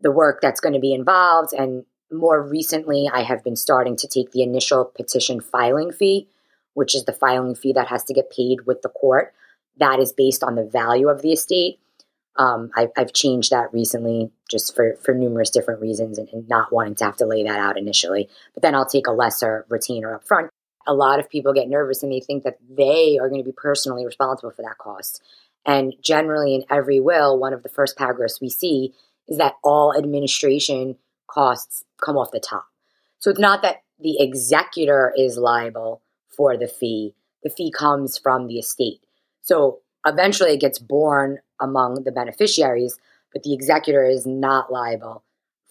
the 0.00 0.12
work 0.12 0.40
that's 0.40 0.60
going 0.60 0.74
to 0.74 0.80
be 0.80 0.94
involved 0.94 1.52
and 1.52 1.84
more 2.12 2.42
recently 2.42 3.08
i 3.12 3.22
have 3.22 3.42
been 3.42 3.56
starting 3.56 3.96
to 3.96 4.06
take 4.06 4.32
the 4.32 4.42
initial 4.42 4.84
petition 4.84 5.40
filing 5.40 5.90
fee 5.90 6.28
which 6.74 6.94
is 6.94 7.04
the 7.04 7.12
filing 7.12 7.54
fee 7.54 7.72
that 7.72 7.88
has 7.88 8.04
to 8.04 8.14
get 8.14 8.30
paid 8.30 8.66
with 8.66 8.82
the 8.82 8.88
court 8.88 9.34
that 9.78 9.98
is 10.00 10.12
based 10.12 10.42
on 10.42 10.54
the 10.54 10.64
value 10.64 11.08
of 11.08 11.22
the 11.22 11.32
estate. 11.32 11.78
Um, 12.36 12.70
I, 12.74 12.88
have 12.96 13.12
changed 13.12 13.50
that 13.50 13.72
recently 13.72 14.30
just 14.50 14.74
for, 14.74 14.96
for 14.96 15.14
numerous 15.14 15.50
different 15.50 15.80
reasons 15.80 16.18
and, 16.18 16.28
and, 16.32 16.48
not 16.48 16.72
wanting 16.72 16.96
to 16.96 17.04
have 17.04 17.16
to 17.18 17.26
lay 17.26 17.44
that 17.44 17.60
out 17.60 17.78
initially. 17.78 18.28
But 18.54 18.64
then 18.64 18.74
I'll 18.74 18.86
take 18.86 19.06
a 19.06 19.12
lesser 19.12 19.64
retainer 19.68 20.16
up 20.16 20.26
front. 20.26 20.50
A 20.86 20.94
lot 20.94 21.18
of 21.18 21.30
people 21.30 21.52
get 21.52 21.68
nervous 21.68 22.02
and 22.02 22.12
they 22.12 22.20
think 22.20 22.44
that 22.44 22.58
they 22.68 23.18
are 23.20 23.28
going 23.28 23.40
to 23.40 23.48
be 23.48 23.54
personally 23.56 24.04
responsible 24.04 24.50
for 24.50 24.62
that 24.62 24.78
cost. 24.78 25.22
And 25.66 25.94
generally, 26.02 26.54
in 26.54 26.64
every 26.70 27.00
will, 27.00 27.38
one 27.38 27.52
of 27.52 27.62
the 27.62 27.68
first 27.68 27.96
paragraphs 27.96 28.40
we 28.40 28.50
see 28.50 28.92
is 29.28 29.38
that 29.38 29.54
all 29.62 29.96
administration 29.96 30.96
costs 31.26 31.84
come 32.04 32.16
off 32.16 32.30
the 32.30 32.40
top. 32.40 32.66
So 33.18 33.30
it's 33.30 33.40
not 33.40 33.62
that 33.62 33.82
the 33.98 34.20
executor 34.20 35.14
is 35.16 35.38
liable 35.38 36.02
for 36.28 36.56
the 36.56 36.68
fee, 36.68 37.14
the 37.42 37.50
fee 37.50 37.70
comes 37.70 38.18
from 38.18 38.46
the 38.46 38.58
estate. 38.58 39.00
So 39.42 39.80
eventually 40.04 40.52
it 40.52 40.60
gets 40.60 40.78
borne 40.78 41.38
among 41.60 42.04
the 42.04 42.12
beneficiaries, 42.12 42.98
but 43.32 43.42
the 43.42 43.54
executor 43.54 44.04
is 44.04 44.26
not 44.26 44.72
liable 44.72 45.22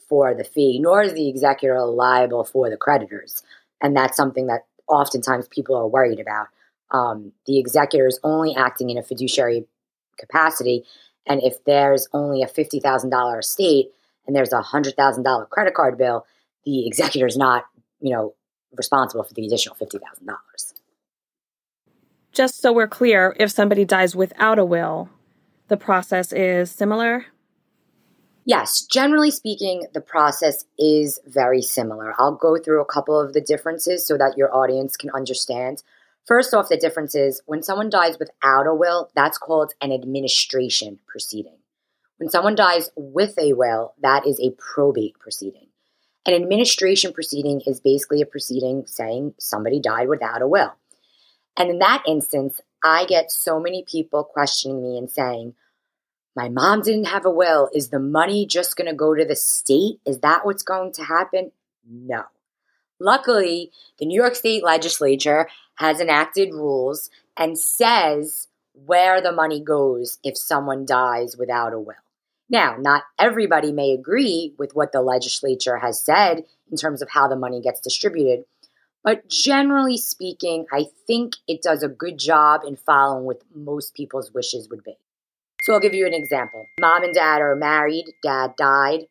for 0.08 0.34
the 0.34 0.43
fee, 0.43 0.79
nor 0.79 1.03
is 1.03 1.13
the 1.13 1.29
executor 1.29 1.82
liable 1.84 2.43
for 2.43 2.70
the 2.70 2.77
creditors. 2.77 3.43
And 3.82 3.96
that's 3.96 4.17
something 4.17 4.48
that 4.48 4.65
oftentimes 4.88 5.48
people 5.48 5.75
are 5.75 5.88
worried 5.88 6.20
about. 6.20 6.48
Um, 6.92 7.32
the 7.48 7.60
executor 7.60 8.08
is 8.08 8.20
only 8.24 8.56
acting 8.56 8.90
in 8.90 8.98
a 8.98 9.04
fiduciary 9.04 9.66
capacity. 10.18 10.84
And 11.25 11.42
if 11.42 11.63
there's 11.66 12.08
only 12.13 12.44
a 12.44 12.48
$50,000 12.48 13.40
estate 13.40 13.88
and 14.28 14.36
there's 14.36 14.54
a 14.54 14.62
$100,000 14.62 15.50
credit 15.50 15.74
card 15.74 15.98
bill, 15.98 16.25
the 16.66 16.88
executor 16.88 17.28
is 17.28 17.38
not, 17.38 17.66
you 18.00 18.12
know, 18.12 18.34
responsible 18.75 19.24
for 19.24 19.34
the 19.34 19.46
additional 19.46 19.75
$50,000. 19.75 20.00
Just 22.32 22.62
so 22.62 22.74
we're 22.74 22.88
clear, 22.88 23.36
if 23.40 23.52
somebody 23.52 23.86
dies 23.86 24.16
without 24.16 24.58
a 24.58 24.66
will, 24.66 25.10
the 25.68 25.78
process 25.78 26.34
is 26.34 26.72
similar? 26.72 27.28
Yes, 28.45 28.81
generally 28.81 29.31
speaking, 29.31 29.88
the 29.93 30.01
process 30.01 30.65
is 30.77 31.19
very 31.25 31.62
similar. 31.62 32.13
I'll 32.19 32.35
go 32.35 32.57
through 32.57 32.81
a 32.81 32.85
couple 32.85 33.19
of 33.19 33.33
the 33.33 33.41
differences 33.41 34.05
so 34.05 34.17
that 34.17 34.38
your 34.38 34.53
audience 34.53 34.97
can 34.97 35.09
understand. 35.15 35.81
First 36.25 36.53
off, 36.53 36.69
the 36.69 36.77
difference 36.77 37.15
is 37.15 37.41
when 37.45 37.63
someone 37.63 37.89
dies 37.89 38.17
without 38.19 38.67
a 38.67 38.73
will, 38.73 39.09
that's 39.15 39.38
called 39.38 39.73
an 39.81 39.93
administration 39.93 41.00
proceeding. 41.07 41.57
When 42.17 42.29
someone 42.29 42.55
dies 42.55 42.89
with 42.95 43.38
a 43.38 43.53
will, 43.53 43.93
that 44.01 44.27
is 44.27 44.39
a 44.39 44.55
probate 44.57 45.17
proceeding. 45.19 45.67
An 46.25 46.33
administration 46.33 47.12
proceeding 47.12 47.62
is 47.65 47.81
basically 47.81 48.21
a 48.21 48.25
proceeding 48.25 48.83
saying 48.88 49.35
somebody 49.39 49.79
died 49.79 50.07
without 50.07 50.41
a 50.41 50.47
will. 50.47 50.73
And 51.57 51.69
in 51.69 51.79
that 51.79 52.03
instance, 52.07 52.62
I 52.83 53.05
get 53.05 53.31
so 53.31 53.59
many 53.59 53.83
people 53.89 54.23
questioning 54.23 54.81
me 54.81 54.97
and 54.97 55.09
saying, 55.09 55.55
my 56.36 56.50
mom 56.50 56.82
didn't 56.82 57.06
have 57.06 57.25
a 57.25 57.30
will. 57.30 57.70
Is 57.74 57.90
the 57.90 58.00
money 58.00 58.46
just 58.46 58.75
going 58.75 58.90
to 58.90 58.96
go 58.96 59.13
to 59.13 59.25
the 59.25 59.36
state? 59.36 60.00
Is 60.06 60.20
that 60.20 60.46
what's 60.46 60.63
going 60.63 60.92
to 60.94 61.04
happen? 61.04 61.52
No. 61.88 62.24
Luckily, 63.00 63.72
the 64.00 64.06
New 64.06 64.20
York 64.20 64.36
State 64.36 64.63
legislature 64.63 65.48
has 65.75 66.00
enacted 66.00 66.54
rules 66.54 67.10
and 67.36 67.58
says 67.60 68.48
where 68.74 69.22
the 69.22 69.32
money 69.32 69.60
goes 69.60 70.20
if 70.24 70.38
someone 70.38 70.86
dies 70.86 71.38
without 71.38 71.74
a 71.74 71.80
will. 71.80 71.96
Now, 72.50 72.75
not 72.78 73.04
everybody 73.18 73.72
may 73.72 73.92
agree 73.92 74.54
with 74.58 74.75
what 74.75 74.92
the 74.92 75.02
legislature 75.02 75.78
has 75.78 76.02
said 76.02 76.46
in 76.72 76.78
terms 76.78 77.02
of 77.02 77.10
how 77.10 77.28
the 77.28 77.36
money 77.36 77.62
gets 77.62 77.80
distributed, 77.80 78.46
but 79.04 79.28
generally 79.28 79.98
speaking, 79.98 80.66
I 80.72 80.86
think 81.08 81.36
it 81.48 81.62
does 81.62 81.84
a 81.84 81.88
good 81.88 82.18
job 82.18 82.62
in 82.66 82.75
following 82.75 83.25
what 83.25 83.42
most 83.54 83.94
people's 83.96 84.34
wishes 84.34 84.70
would 84.70 84.84
be. 84.84 84.98
So 85.63 85.72
I'll 85.72 85.79
give 85.79 85.93
you 85.93 86.05
an 86.05 86.13
example. 86.13 86.67
Mom 86.82 87.03
and 87.03 87.13
dad 87.13 87.39
are 87.39 87.55
married, 87.55 88.15
dad 88.22 88.53
died. 88.58 89.08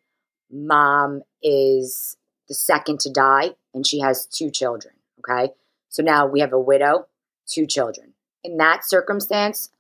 Mom 0.51 1.23
is 1.43 2.19
the 2.47 2.53
second 2.53 3.01
to 3.01 3.11
die, 3.11 3.53
and 3.73 3.87
she 3.87 4.01
has 4.01 4.27
two 4.27 4.51
children. 4.51 4.93
Okay. 5.21 5.55
So 5.89 6.03
now 6.03 6.27
we 6.27 6.41
have 6.41 6.53
a 6.53 6.61
widow, 6.61 7.07
two 7.47 7.67
children. 7.67 8.13
In 8.45 8.59
that 8.59 8.87
circumstance, 8.87 9.71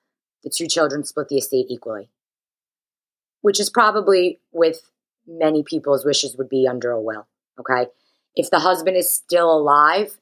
the 0.42 0.48
two 0.48 0.66
children 0.66 1.04
split 1.04 1.28
the 1.28 1.36
estate 1.36 1.66
equally, 1.68 2.08
which 3.42 3.60
is 3.60 3.68
probably 3.68 4.40
with 4.50 4.90
many 5.26 5.62
people's 5.62 6.06
wishes 6.06 6.38
would 6.38 6.48
be 6.48 6.66
under 6.66 6.90
a 6.90 7.02
will. 7.02 7.26
Okay. 7.60 7.90
If 8.34 8.48
the 8.48 8.60
husband 8.60 8.96
is 8.96 9.12
still 9.12 9.54
alive, 9.54 10.20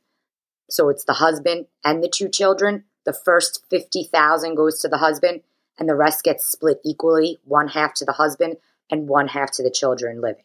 so 0.69 0.89
it's 0.89 1.05
the 1.05 1.13
husband 1.13 1.67
and 1.85 2.03
the 2.03 2.09
two 2.09 2.29
children, 2.29 2.87
the 3.07 3.13
first 3.13 3.65
50,000 3.71 4.57
goes 4.57 4.81
to 4.81 4.89
the 4.89 4.99
husband 4.99 5.43
and 5.81 5.89
the 5.89 5.97
rest 5.97 6.23
gets 6.23 6.47
split 6.47 6.79
equally, 6.85 7.41
one 7.45 7.69
half 7.69 7.95
to 7.95 8.05
the 8.05 8.13
husband 8.13 8.59
and 8.91 9.09
one 9.09 9.29
half 9.29 9.51
to 9.53 9.63
the 9.63 9.71
children 9.71 10.21
living. 10.21 10.45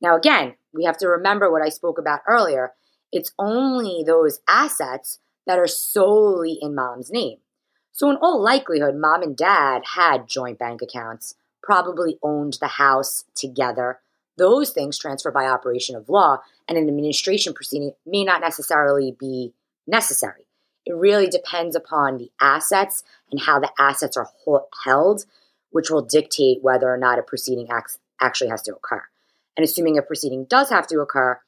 Now, 0.00 0.16
again, 0.16 0.54
we 0.72 0.84
have 0.84 0.96
to 0.98 1.08
remember 1.08 1.52
what 1.52 1.62
I 1.62 1.68
spoke 1.68 1.98
about 1.98 2.20
earlier. 2.26 2.72
It's 3.12 3.32
only 3.38 4.02
those 4.04 4.40
assets 4.48 5.18
that 5.46 5.58
are 5.58 5.66
solely 5.66 6.58
in 6.60 6.74
mom's 6.74 7.10
name. 7.10 7.38
So, 7.92 8.08
in 8.10 8.16
all 8.16 8.40
likelihood, 8.42 8.94
mom 8.96 9.22
and 9.22 9.36
dad 9.36 9.82
had 9.94 10.28
joint 10.28 10.58
bank 10.58 10.80
accounts, 10.80 11.34
probably 11.62 12.18
owned 12.22 12.56
the 12.60 12.68
house 12.68 13.24
together. 13.34 14.00
Those 14.38 14.70
things 14.70 14.96
transfer 14.96 15.30
by 15.30 15.44
operation 15.44 15.96
of 15.96 16.08
law, 16.08 16.38
and 16.66 16.78
an 16.78 16.88
administration 16.88 17.52
proceeding 17.52 17.92
may 18.06 18.24
not 18.24 18.40
necessarily 18.40 19.14
be 19.18 19.52
necessary. 19.86 20.46
It 20.86 20.94
really 20.94 21.26
depends 21.26 21.76
upon 21.76 22.16
the 22.16 22.30
assets 22.40 23.02
and 23.30 23.40
how 23.40 23.60
the 23.60 23.70
assets 23.78 24.16
are 24.16 24.28
held, 24.84 25.24
which 25.70 25.90
will 25.90 26.02
dictate 26.02 26.62
whether 26.62 26.88
or 26.88 26.96
not 26.96 27.18
a 27.18 27.22
proceeding 27.22 27.68
actually 28.20 28.50
has 28.50 28.62
to 28.62 28.74
occur. 28.74 29.02
And 29.56 29.64
assuming 29.64 29.98
a 29.98 30.02
proceeding 30.02 30.44
does 30.44 30.70
have 30.70 30.86
to 30.88 31.00
occur, 31.00 31.40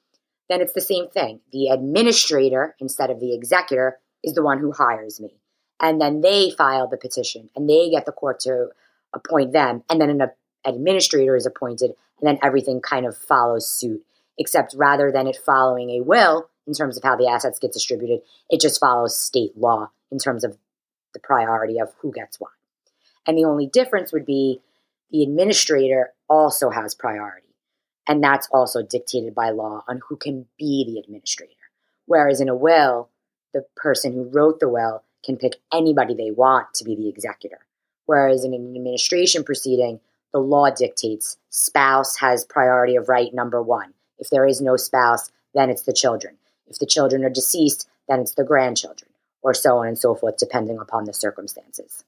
then 0.48 0.60
it's 0.60 0.72
the 0.72 0.80
same 0.80 1.08
thing. 1.08 1.40
The 1.52 1.68
administrator, 1.68 2.74
instead 2.78 3.10
of 3.10 3.20
the 3.20 3.34
executor, 3.34 3.98
is 4.22 4.34
the 4.34 4.42
one 4.42 4.58
who 4.58 4.72
hires 4.72 5.20
me. 5.20 5.36
And 5.80 6.00
then 6.00 6.20
they 6.20 6.50
file 6.50 6.88
the 6.88 6.96
petition 6.96 7.50
and 7.56 7.68
they 7.68 7.90
get 7.90 8.06
the 8.06 8.12
court 8.12 8.40
to 8.40 8.68
appoint 9.14 9.52
them. 9.52 9.82
And 9.88 10.00
then 10.00 10.10
an 10.10 10.30
administrator 10.64 11.36
is 11.36 11.46
appointed, 11.46 11.92
and 12.20 12.28
then 12.28 12.38
everything 12.42 12.80
kind 12.80 13.06
of 13.06 13.16
follows 13.16 13.68
suit. 13.68 14.04
Except 14.38 14.74
rather 14.76 15.12
than 15.12 15.26
it 15.26 15.38
following 15.44 15.90
a 15.90 16.00
will, 16.00 16.48
in 16.66 16.74
terms 16.74 16.96
of 16.96 17.02
how 17.02 17.16
the 17.16 17.28
assets 17.28 17.58
get 17.58 17.72
distributed. 17.72 18.20
It 18.48 18.60
just 18.60 18.80
follows 18.80 19.16
state 19.16 19.56
law 19.56 19.90
in 20.10 20.18
terms 20.18 20.44
of 20.44 20.56
the 21.12 21.21
priority 21.21 21.78
of 21.78 21.92
who 21.99 22.12
gets 22.12 22.40
what. 22.40 22.52
And 23.26 23.38
the 23.38 23.45
only 23.45 23.66
difference 23.66 24.12
would 24.12 24.26
be 24.26 24.61
the 25.11 25.23
administrator 25.23 26.12
also 26.28 26.71
has 26.71 26.95
priority. 26.95 27.47
And 28.09 28.23
that's 28.23 28.49
also 28.52 28.83
dictated 28.83 29.35
by 29.35 29.50
law 29.50 29.85
on 29.87 30.00
who 30.09 30.16
can 30.16 30.47
be 30.59 30.85
the 30.87 30.99
administrator. 30.99 31.52
Whereas 32.07 32.40
in 32.40 32.49
a 32.49 32.57
will, 32.57 33.09
the 33.52 33.64
person 33.76 34.12
who 34.12 34.25
wrote 34.25 34.59
the 34.59 34.69
will 34.69 35.04
can 35.25 35.37
pick 35.37 35.57
anybody 35.73 36.14
they 36.14 36.31
want 36.31 36.75
to 36.75 36.85
be 36.85 36.97
the 36.97 37.09
executor. 37.09 37.59
Whereas 38.07 38.45
in 38.45 38.54
an 38.54 38.75
administration 38.75 39.45
proceeding, 39.45 40.00
the 40.33 40.40
law 40.40 40.71
dictates 40.71 41.37
spouse 41.50 42.16
has 42.16 42.45
priority 42.45 42.97
of 42.97 43.09
right 43.09 43.33
number 43.33 43.62
one. 43.62 43.95
If 44.19 44.31
there 44.31 44.47
is 44.47 44.61
no 44.61 44.76
spouse, 44.76 45.31
then 45.54 45.71
it's 45.71 45.83
the 45.83 45.92
children. 45.92 46.37
If 46.66 46.78
the 46.78 46.87
children 46.87 47.25
are 47.25 47.31
deceased, 47.31 47.88
then 48.09 48.21
it's 48.21 48.35
the 48.35 48.45
grandchildren, 48.45 49.11
or 49.42 49.54
so 49.54 49.78
on 49.78 49.88
and 49.88 49.99
so 49.99 50.14
forth, 50.14 50.37
depending 50.38 50.78
upon 50.78 51.04
the 51.04 51.12
circumstances. 51.12 52.04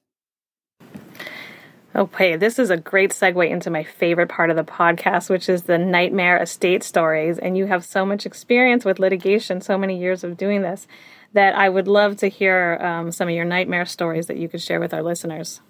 Okay, 1.95 2.35
this 2.35 2.59
is 2.59 2.69
a 2.69 2.75
great 2.75 3.11
segue 3.11 3.49
into 3.49 3.69
my 3.69 3.83
favorite 3.83 4.27
part 4.27 4.49
of 4.49 4.57
the 4.57 4.65
podcast, 4.65 5.29
which 5.29 5.47
is 5.47 5.63
the 5.63 5.77
nightmare 5.77 6.37
estate 6.37 6.83
stories. 6.83 7.39
And 7.39 7.57
you 7.57 7.67
have 7.67 7.85
so 7.85 8.05
much 8.05 8.25
experience 8.25 8.83
with 8.83 8.99
litigation, 8.99 9.61
so 9.61 9.77
many 9.77 9.97
years 9.97 10.25
of 10.25 10.35
doing 10.35 10.61
this, 10.61 10.87
that 11.31 11.55
I 11.55 11.69
would 11.69 11.87
love 11.87 12.17
to 12.17 12.27
hear 12.27 12.77
um, 12.81 13.13
some 13.13 13.29
of 13.29 13.33
your 13.33 13.45
nightmare 13.45 13.85
stories 13.85 14.27
that 14.27 14.35
you 14.35 14.49
could 14.49 14.61
share 14.61 14.81
with 14.81 14.93
our 14.93 15.03
listeners. 15.03 15.61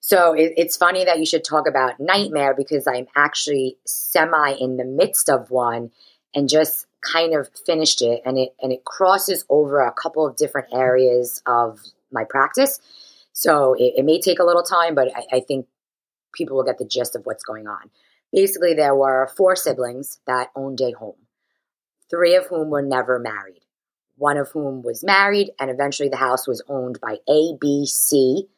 So 0.00 0.32
it, 0.32 0.54
it's 0.56 0.78
funny 0.78 1.04
that 1.04 1.18
you 1.18 1.26
should 1.26 1.44
talk 1.44 1.68
about 1.68 2.00
nightmare 2.00 2.54
because 2.56 2.86
I'm 2.86 3.06
actually 3.14 3.76
semi 3.84 4.52
in 4.52 4.78
the 4.78 4.84
midst 4.84 5.28
of 5.28 5.50
one 5.50 5.90
and 6.34 6.48
just 6.48 6.86
kind 7.12 7.34
of 7.34 7.48
finished 7.66 8.02
it 8.02 8.22
and 8.24 8.38
it 8.38 8.54
and 8.60 8.72
it 8.72 8.84
crosses 8.84 9.44
over 9.48 9.80
a 9.80 9.92
couple 9.92 10.26
of 10.26 10.36
different 10.36 10.68
areas 10.72 11.42
of 11.46 11.80
my 12.12 12.24
practice. 12.24 12.80
So 13.32 13.74
it, 13.74 13.94
it 13.98 14.04
may 14.04 14.20
take 14.20 14.38
a 14.38 14.44
little 14.44 14.62
time 14.62 14.94
but 14.94 15.08
I, 15.14 15.36
I, 15.36 15.40
think 15.40 15.66
people 16.32 16.56
will 16.56 16.64
get 16.64 16.78
the 16.78 16.84
gist 16.84 17.14
of 17.14 17.26
what's 17.26 17.44
going 17.44 17.66
on. 17.66 17.90
Basically 18.32 18.74
there 18.74 18.94
were 18.94 19.30
four 19.36 19.56
siblings 19.56 20.20
that 20.26 20.50
owned 20.56 20.80
a 20.80 20.92
home 20.92 21.16
three 22.10 22.34
of 22.34 22.46
whom 22.46 22.70
were 22.70 22.82
never 22.82 23.18
married. 23.18 23.62
One 24.16 24.36
of 24.38 24.50
whom 24.50 24.82
was 24.82 25.04
married 25.04 25.50
and 25.60 25.70
eventually 25.70 26.08
the 26.08 26.16
house 26.16 26.46
was 26.46 26.62
owned 26.68 27.00
by 27.00 27.18
a 27.28 27.56
b 27.60 27.84
c 27.86 28.48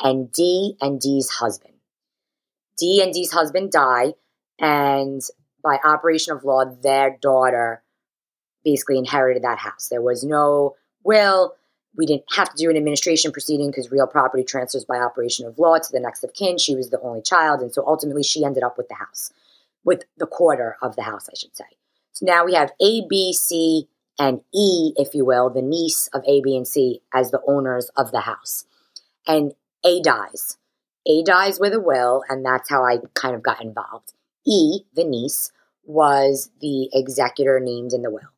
and 0.00 0.32
d 0.32 0.76
and 0.80 1.00
d's 1.00 1.30
husband. 1.30 1.74
D 2.76 3.00
and 3.02 3.12
d's 3.12 3.30
husband 3.30 3.70
die 3.70 4.14
and 4.58 5.20
by 5.62 5.78
operation 5.84 6.34
of 6.34 6.44
law 6.44 6.64
their 6.64 7.16
daughter 7.20 7.83
basically 8.64 8.98
inherited 8.98 9.42
that 9.44 9.58
house. 9.58 9.88
There 9.88 10.02
was 10.02 10.24
no 10.24 10.76
will. 11.02 11.54
We 11.96 12.06
didn't 12.06 12.24
have 12.34 12.50
to 12.50 12.56
do 12.56 12.70
an 12.70 12.76
administration 12.76 13.30
proceeding 13.30 13.70
because 13.70 13.90
real 13.90 14.06
property 14.06 14.42
transfers 14.42 14.84
by 14.84 14.96
operation 14.96 15.46
of 15.46 15.58
law 15.58 15.78
to 15.78 15.92
the 15.92 16.00
next 16.00 16.24
of 16.24 16.34
kin. 16.34 16.58
She 16.58 16.74
was 16.74 16.90
the 16.90 17.00
only 17.00 17.22
child. 17.22 17.60
And 17.60 17.72
so 17.72 17.84
ultimately 17.86 18.24
she 18.24 18.44
ended 18.44 18.64
up 18.64 18.76
with 18.76 18.88
the 18.88 18.96
house, 18.96 19.32
with 19.84 20.04
the 20.16 20.26
quarter 20.26 20.76
of 20.82 20.96
the 20.96 21.02
house, 21.02 21.28
I 21.28 21.34
should 21.36 21.56
say. 21.56 21.64
So 22.12 22.26
now 22.26 22.44
we 22.44 22.54
have 22.54 22.72
A, 22.80 23.06
B, 23.08 23.32
C, 23.32 23.88
and 24.18 24.40
E, 24.52 24.92
if 24.96 25.14
you 25.14 25.24
will, 25.24 25.50
the 25.50 25.62
niece 25.62 26.08
of 26.12 26.22
A, 26.26 26.40
B, 26.40 26.56
and 26.56 26.66
C 26.66 27.00
as 27.12 27.30
the 27.30 27.42
owners 27.46 27.90
of 27.96 28.10
the 28.10 28.20
house. 28.20 28.64
And 29.26 29.52
A 29.84 30.00
dies. 30.00 30.56
A 31.06 31.22
dies 31.22 31.60
with 31.60 31.74
a 31.74 31.80
will, 31.80 32.22
and 32.28 32.44
that's 32.44 32.70
how 32.70 32.84
I 32.84 32.98
kind 33.14 33.34
of 33.34 33.42
got 33.42 33.62
involved. 33.62 34.14
E, 34.46 34.80
the 34.94 35.04
niece, 35.04 35.52
was 35.84 36.50
the 36.60 36.88
executor 36.92 37.60
named 37.60 37.92
in 37.92 38.02
the 38.02 38.10
will. 38.10 38.33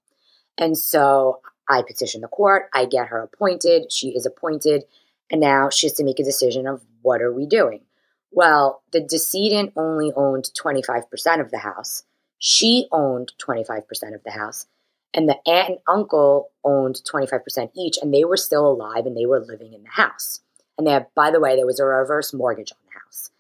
And 0.59 0.77
so 0.77 1.41
I 1.69 1.83
petition 1.83 2.21
the 2.21 2.29
court, 2.29 2.69
I 2.73 2.85
get 2.87 3.09
her 3.09 3.21
appointed, 3.21 3.93
she 3.93 4.09
is 4.11 4.27
appointed, 4.27 4.85
And 5.31 5.41
now 5.41 5.71
she 5.71 5.87
has 5.87 5.95
to 5.95 6.05
make 6.05 6.21
a 6.21 6.25
decision 6.25 6.67
of 6.67 6.83
what 7.03 7.21
are 7.21 7.33
we 7.33 7.47
doing? 7.47 7.83
Well, 8.31 8.83
the 8.93 9.01
decedent 9.01 9.73
only 9.77 10.13
owned 10.15 10.51
25% 10.63 11.41
of 11.41 11.51
the 11.51 11.59
house. 11.59 12.05
She 12.39 12.87
owned 12.93 13.33
25% 13.45 13.83
of 14.15 14.23
the 14.25 14.31
house. 14.33 14.67
And 15.15 15.29
the 15.29 15.39
aunt 15.47 15.69
and 15.71 15.79
uncle 15.89 16.51
owned 16.63 17.01
25% 17.11 17.71
each, 17.75 17.97
and 18.03 18.13
they 18.13 18.25
were 18.25 18.37
still 18.37 18.67
alive 18.67 19.07
and 19.07 19.17
they 19.17 19.27
were 19.27 19.41
living 19.41 19.73
in 19.73 19.83
the 19.83 19.89
house. 19.89 20.41
And 20.77 20.87
they 20.87 20.99
by 21.15 21.31
the 21.31 21.41
way, 21.41 21.57
there 21.57 21.67
was 21.67 21.81
a 21.81 21.87
reverse 21.87 22.35
mortgage 22.35 22.73
on 22.73 22.79
the 22.85 23.01
house. 23.01 23.31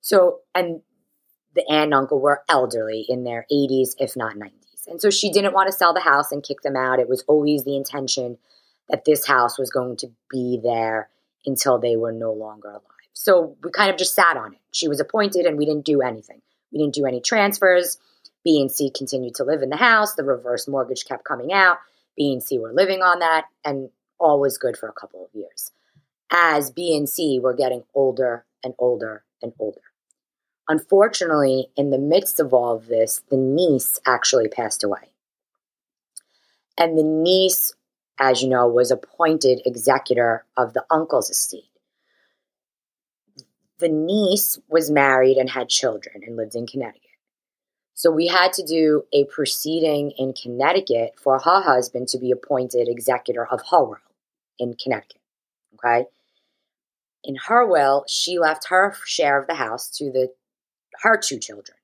So, 0.00 0.40
and 0.54 0.80
the 1.54 1.68
aunt 1.68 1.86
and 1.86 1.94
uncle 1.94 2.20
were 2.20 2.42
elderly 2.48 3.04
in 3.08 3.24
their 3.24 3.46
80s, 3.52 3.90
if 3.98 4.16
not 4.16 4.36
90s. 4.36 4.59
And 4.86 5.00
so 5.00 5.10
she 5.10 5.30
didn't 5.30 5.54
want 5.54 5.68
to 5.68 5.76
sell 5.76 5.94
the 5.94 6.00
house 6.00 6.32
and 6.32 6.42
kick 6.42 6.62
them 6.62 6.76
out. 6.76 6.98
It 6.98 7.08
was 7.08 7.24
always 7.28 7.64
the 7.64 7.76
intention 7.76 8.38
that 8.88 9.04
this 9.04 9.26
house 9.26 9.58
was 9.58 9.70
going 9.70 9.96
to 9.98 10.08
be 10.30 10.58
there 10.62 11.08
until 11.46 11.78
they 11.78 11.96
were 11.96 12.12
no 12.12 12.32
longer 12.32 12.70
alive. 12.70 12.82
So 13.12 13.56
we 13.62 13.70
kind 13.70 13.90
of 13.90 13.96
just 13.96 14.14
sat 14.14 14.36
on 14.36 14.54
it. 14.54 14.60
She 14.72 14.88
was 14.88 15.00
appointed 15.00 15.46
and 15.46 15.58
we 15.58 15.66
didn't 15.66 15.84
do 15.84 16.00
anything. 16.00 16.40
We 16.72 16.78
didn't 16.78 16.94
do 16.94 17.06
any 17.06 17.20
transfers. 17.20 17.98
B 18.44 18.60
and 18.60 18.70
C 18.70 18.90
continued 18.90 19.34
to 19.36 19.44
live 19.44 19.62
in 19.62 19.70
the 19.70 19.76
house. 19.76 20.14
The 20.14 20.24
reverse 20.24 20.66
mortgage 20.66 21.04
kept 21.04 21.24
coming 21.24 21.52
out. 21.52 21.78
B 22.16 22.32
and 22.32 22.42
C 22.42 22.58
were 22.58 22.72
living 22.72 23.02
on 23.02 23.18
that, 23.20 23.46
and 23.64 23.90
all 24.18 24.40
was 24.40 24.58
good 24.58 24.76
for 24.76 24.88
a 24.88 24.92
couple 24.92 25.24
of 25.24 25.30
years. 25.34 25.72
As 26.30 26.70
B 26.70 26.96
and 26.96 27.08
C 27.08 27.38
were 27.38 27.54
getting 27.54 27.84
older 27.94 28.44
and 28.64 28.74
older 28.78 29.24
and 29.42 29.52
older. 29.58 29.80
Unfortunately, 30.70 31.68
in 31.76 31.90
the 31.90 31.98
midst 31.98 32.38
of 32.38 32.54
all 32.54 32.76
of 32.76 32.86
this, 32.86 33.22
the 33.28 33.36
niece 33.36 33.98
actually 34.06 34.46
passed 34.46 34.84
away. 34.84 35.10
And 36.78 36.96
the 36.96 37.02
niece, 37.02 37.74
as 38.20 38.40
you 38.40 38.48
know, 38.48 38.68
was 38.68 38.92
appointed 38.92 39.62
executor 39.66 40.44
of 40.56 40.72
the 40.72 40.84
uncle's 40.88 41.28
estate. 41.28 41.64
The 43.78 43.88
niece 43.88 44.60
was 44.68 44.92
married 44.92 45.38
and 45.38 45.50
had 45.50 45.68
children 45.68 46.22
and 46.24 46.36
lived 46.36 46.54
in 46.54 46.68
Connecticut. 46.68 47.02
So 47.94 48.12
we 48.12 48.28
had 48.28 48.52
to 48.52 48.64
do 48.64 49.02
a 49.12 49.24
proceeding 49.24 50.12
in 50.12 50.34
Connecticut 50.34 51.14
for 51.20 51.40
her 51.40 51.62
husband 51.62 52.06
to 52.10 52.18
be 52.18 52.30
appointed 52.30 52.86
executor 52.86 53.44
of 53.44 53.60
her 53.72 53.84
will 53.84 53.96
in 54.60 54.76
Connecticut. 54.80 55.20
Okay. 55.74 56.06
In 57.24 57.34
her 57.48 57.66
will, 57.66 58.04
she 58.06 58.38
left 58.38 58.68
her 58.68 58.94
share 59.04 59.40
of 59.40 59.48
the 59.48 59.56
house 59.56 59.90
to 59.98 60.12
the 60.12 60.32
her 61.02 61.18
two 61.18 61.38
children. 61.38 61.76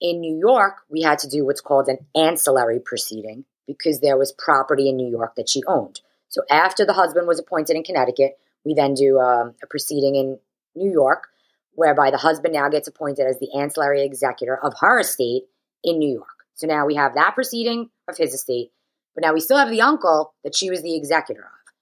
In 0.00 0.20
New 0.20 0.38
York, 0.38 0.82
we 0.88 1.02
had 1.02 1.18
to 1.20 1.28
do 1.28 1.44
what's 1.44 1.60
called 1.60 1.88
an 1.88 1.98
ancillary 2.14 2.80
proceeding 2.80 3.44
because 3.66 4.00
there 4.00 4.16
was 4.16 4.32
property 4.32 4.88
in 4.88 4.96
New 4.96 5.08
York 5.08 5.34
that 5.36 5.48
she 5.48 5.62
owned. 5.66 6.00
So 6.28 6.42
after 6.50 6.84
the 6.84 6.92
husband 6.92 7.26
was 7.26 7.38
appointed 7.38 7.76
in 7.76 7.82
Connecticut, 7.82 8.38
we 8.64 8.74
then 8.74 8.94
do 8.94 9.18
um, 9.18 9.54
a 9.62 9.66
proceeding 9.66 10.14
in 10.14 10.38
New 10.74 10.90
York 10.90 11.28
whereby 11.72 12.10
the 12.10 12.16
husband 12.18 12.54
now 12.54 12.68
gets 12.68 12.88
appointed 12.88 13.26
as 13.26 13.38
the 13.38 13.54
ancillary 13.56 14.04
executor 14.04 14.58
of 14.62 14.74
her 14.80 15.00
estate 15.00 15.44
in 15.84 15.98
New 15.98 16.12
York. 16.12 16.44
So 16.54 16.66
now 16.66 16.86
we 16.86 16.96
have 16.96 17.14
that 17.14 17.34
proceeding 17.34 17.90
of 18.08 18.16
his 18.16 18.34
estate, 18.34 18.72
but 19.14 19.22
now 19.22 19.32
we 19.32 19.40
still 19.40 19.58
have 19.58 19.70
the 19.70 19.82
uncle 19.82 20.34
that 20.42 20.56
she 20.56 20.70
was 20.70 20.82
the 20.82 20.96
executor 20.96 21.42
of. 21.42 21.72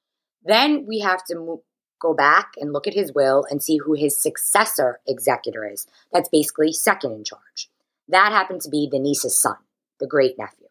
Then 0.45 0.85
we 0.87 1.00
have 1.00 1.25
to 1.25 1.35
move, 1.35 1.61
go 2.00 2.15
back 2.15 2.53
and 2.59 2.73
look 2.73 2.87
at 2.87 2.95
his 2.95 3.12
will 3.15 3.47
and 3.50 3.62
see 3.62 3.79
who 3.79 3.95
his 3.95 4.17
successor 4.17 5.00
executor 5.07 5.69
is. 5.69 5.87
That's 6.12 6.29
basically 6.29 6.73
second 6.73 7.12
in 7.12 7.25
charge. 7.25 7.71
That 8.09 8.33
happened 8.33 8.61
to 8.62 8.71
be 8.71 8.88
the 8.91 8.99
niece's 8.99 9.41
son, 9.41 9.57
the 9.99 10.07
great 10.07 10.38
nephew. 10.38 10.69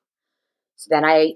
So 0.75 0.87
then 0.89 1.05
I 1.05 1.33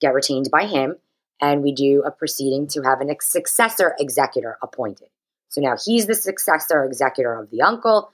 get 0.00 0.14
retained 0.14 0.48
by 0.52 0.66
him 0.66 0.96
and 1.40 1.62
we 1.62 1.72
do 1.72 2.02
a 2.04 2.10
proceeding 2.10 2.66
to 2.68 2.82
have 2.82 3.00
a 3.00 3.16
successor 3.20 3.94
executor 3.98 4.58
appointed. 4.62 5.08
So 5.48 5.60
now 5.60 5.76
he's 5.82 6.06
the 6.06 6.14
successor 6.14 6.84
executor 6.84 7.34
of 7.34 7.50
the 7.50 7.62
uncle. 7.62 8.10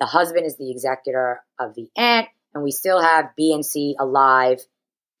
The 0.00 0.06
husband 0.06 0.46
is 0.46 0.56
the 0.56 0.70
executor 0.70 1.42
of 1.58 1.74
the 1.74 1.88
aunt, 1.96 2.28
and 2.54 2.64
we 2.64 2.72
still 2.72 3.00
have 3.00 3.36
B 3.36 3.52
and 3.52 3.64
C 3.64 3.94
alive, 3.98 4.60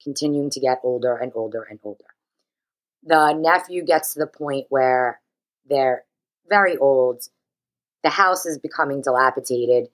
continuing 0.02 0.50
to 0.50 0.60
get 0.60 0.80
older 0.82 1.16
and 1.16 1.30
older 1.34 1.62
and 1.62 1.78
older. 1.84 2.04
The 3.04 3.32
nephew 3.32 3.84
gets 3.84 4.14
to 4.14 4.20
the 4.20 4.26
point 4.26 4.66
where 4.68 5.20
they're 5.68 6.04
very 6.48 6.76
old. 6.76 7.22
The 8.02 8.10
house 8.10 8.46
is 8.46 8.58
becoming 8.58 9.02
dilapidated. 9.02 9.88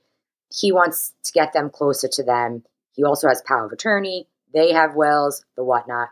He 0.51 0.73
wants 0.73 1.15
to 1.25 1.33
get 1.33 1.53
them 1.53 1.71
closer 1.71 2.09
to 2.09 2.23
them. 2.23 2.65
He 2.93 3.05
also 3.05 3.29
has 3.29 3.43
power 3.47 3.67
of 3.67 3.73
attorney. 3.73 4.29
They 4.53 4.73
have 4.73 4.95
wills, 4.95 5.45
the 5.57 5.65
whatnot. 5.65 6.09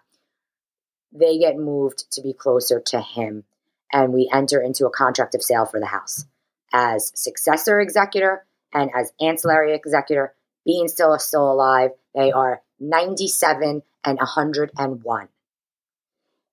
They 1.13 1.39
get 1.39 1.57
moved 1.57 2.11
to 2.13 2.23
be 2.23 2.33
closer 2.33 2.81
to 2.81 3.01
him 3.01 3.45
and 3.93 4.13
we 4.13 4.31
enter 4.33 4.61
into 4.61 4.87
a 4.87 4.91
contract 4.91 5.35
of 5.35 5.43
sale 5.43 5.67
for 5.67 5.81
the 5.81 5.87
house. 5.87 6.25
As 6.73 7.13
successor 7.15 7.81
executor 7.81 8.45
and 8.73 8.91
as 8.95 9.13
ancillary 9.21 9.75
executor, 9.75 10.35
being 10.65 10.89
still 10.89 11.17
still 11.19 11.51
alive, 11.51 11.91
they 12.15 12.33
are 12.33 12.61
97 12.81 13.83
and 14.05 14.19
101. 14.19 15.29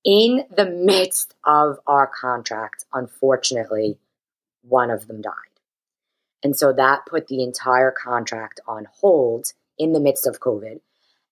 In 0.05 0.45
the 0.53 0.65
midst 0.65 1.33
of 1.45 1.79
our 1.87 2.07
contract, 2.07 2.85
unfortunately, 2.93 3.97
one 4.61 4.91
of 4.91 5.07
them 5.07 5.21
died. 5.21 5.33
And 6.43 6.57
so 6.57 6.73
that 6.73 7.05
put 7.05 7.27
the 7.27 7.41
entire 7.41 7.91
contract 7.91 8.59
on 8.67 8.87
hold 8.91 9.53
in 9.77 9.93
the 9.93 10.01
midst 10.01 10.27
of 10.27 10.41
COVID. 10.41 10.81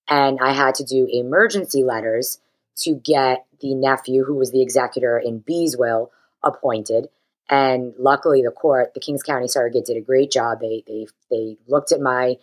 And 0.08 0.40
I 0.42 0.54
had 0.54 0.76
to 0.76 0.86
do 0.86 1.08
emergency 1.12 1.84
letters 1.84 2.40
to 2.78 2.96
get 2.96 3.46
the 3.60 3.76
nephew, 3.76 4.24
who 4.24 4.36
was 4.36 4.52
the 4.52 4.62
executor 4.62 5.20
in 5.20 5.40
B's 5.40 5.78
will, 5.78 6.12
appointed. 6.44 7.10
And 7.50 7.94
luckily, 8.00 8.42
the 8.42 8.52
court, 8.52 8.94
the 8.94 9.02
Kings 9.02 9.24
County 9.24 9.48
Surrogate, 9.48 9.86
did 9.86 9.98
a 9.98 10.02
great 10.02 10.32
job. 10.32 10.60
They 10.62 10.84
they 10.88 11.08
they 11.30 11.58
looked 11.68 11.92
at 11.92 12.00
my 12.00 12.38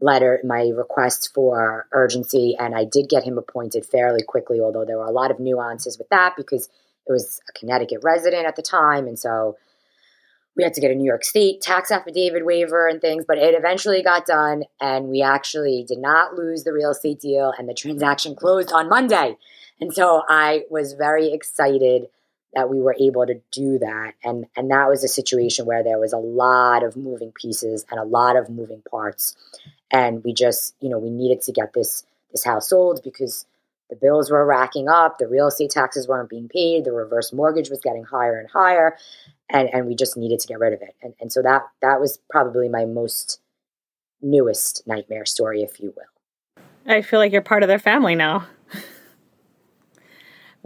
letter, 0.00 0.40
my 0.44 0.70
request 0.74 1.30
for 1.34 1.86
urgency, 1.92 2.56
and 2.58 2.74
I 2.74 2.84
did 2.84 3.08
get 3.08 3.24
him 3.24 3.38
appointed 3.38 3.86
fairly 3.86 4.22
quickly. 4.22 4.60
Although 4.60 4.84
there 4.84 4.98
were 4.98 5.06
a 5.06 5.12
lot 5.12 5.30
of 5.30 5.40
nuances 5.40 5.98
with 5.98 6.08
that 6.10 6.34
because 6.36 6.68
it 7.06 7.12
was 7.12 7.40
a 7.48 7.58
Connecticut 7.58 8.00
resident 8.02 8.46
at 8.46 8.56
the 8.56 8.62
time, 8.62 9.06
and 9.06 9.18
so 9.18 9.56
we 10.56 10.64
had 10.64 10.74
to 10.74 10.80
get 10.80 10.90
a 10.90 10.94
New 10.94 11.04
York 11.04 11.22
State 11.22 11.60
tax 11.60 11.90
affidavit 11.90 12.44
waiver 12.44 12.88
and 12.88 13.00
things, 13.00 13.24
but 13.28 13.38
it 13.38 13.54
eventually 13.54 14.02
got 14.02 14.24
done. 14.24 14.64
And 14.80 15.08
we 15.08 15.20
actually 15.20 15.84
did 15.86 15.98
not 15.98 16.34
lose 16.34 16.64
the 16.64 16.72
real 16.72 16.90
estate 16.90 17.20
deal, 17.20 17.52
and 17.58 17.68
the 17.68 17.74
transaction 17.74 18.34
closed 18.34 18.72
on 18.72 18.88
Monday. 18.88 19.36
And 19.80 19.92
so 19.92 20.22
I 20.28 20.62
was 20.70 20.94
very 20.94 21.32
excited 21.32 22.08
that 22.56 22.70
we 22.70 22.80
were 22.80 22.96
able 22.98 23.26
to 23.26 23.38
do 23.52 23.78
that. 23.78 24.14
And, 24.24 24.46
and 24.56 24.70
that 24.70 24.88
was 24.88 25.04
a 25.04 25.08
situation 25.08 25.66
where 25.66 25.84
there 25.84 25.98
was 25.98 26.14
a 26.14 26.18
lot 26.18 26.82
of 26.82 26.96
moving 26.96 27.30
pieces 27.30 27.84
and 27.90 28.00
a 28.00 28.02
lot 28.02 28.34
of 28.34 28.48
moving 28.48 28.82
parts. 28.90 29.36
And 29.90 30.24
we 30.24 30.32
just, 30.32 30.74
you 30.80 30.88
know, 30.88 30.98
we 30.98 31.10
needed 31.10 31.42
to 31.42 31.52
get 31.52 31.74
this 31.74 32.04
this 32.32 32.44
house 32.44 32.70
sold 32.70 33.02
because 33.04 33.44
the 33.90 33.96
bills 33.96 34.30
were 34.30 34.44
racking 34.44 34.88
up, 34.88 35.18
the 35.18 35.28
real 35.28 35.48
estate 35.48 35.70
taxes 35.70 36.08
weren't 36.08 36.30
being 36.30 36.48
paid, 36.48 36.84
the 36.84 36.92
reverse 36.92 37.30
mortgage 37.32 37.68
was 37.68 37.80
getting 37.80 38.04
higher 38.04 38.38
and 38.38 38.48
higher, 38.50 38.96
and, 39.48 39.72
and 39.72 39.86
we 39.86 39.94
just 39.94 40.16
needed 40.16 40.40
to 40.40 40.48
get 40.48 40.58
rid 40.58 40.72
of 40.72 40.82
it. 40.82 40.96
And, 41.02 41.14
and 41.20 41.30
so 41.30 41.40
that 41.42 41.62
that 41.82 42.00
was 42.00 42.18
probably 42.30 42.68
my 42.68 42.84
most 42.84 43.38
newest 44.20 44.82
nightmare 44.86 45.26
story, 45.26 45.62
if 45.62 45.78
you 45.78 45.94
will. 45.94 46.64
I 46.86 47.02
feel 47.02 47.20
like 47.20 47.32
you're 47.32 47.42
part 47.42 47.62
of 47.62 47.68
their 47.68 47.78
family 47.78 48.14
now. 48.14 48.46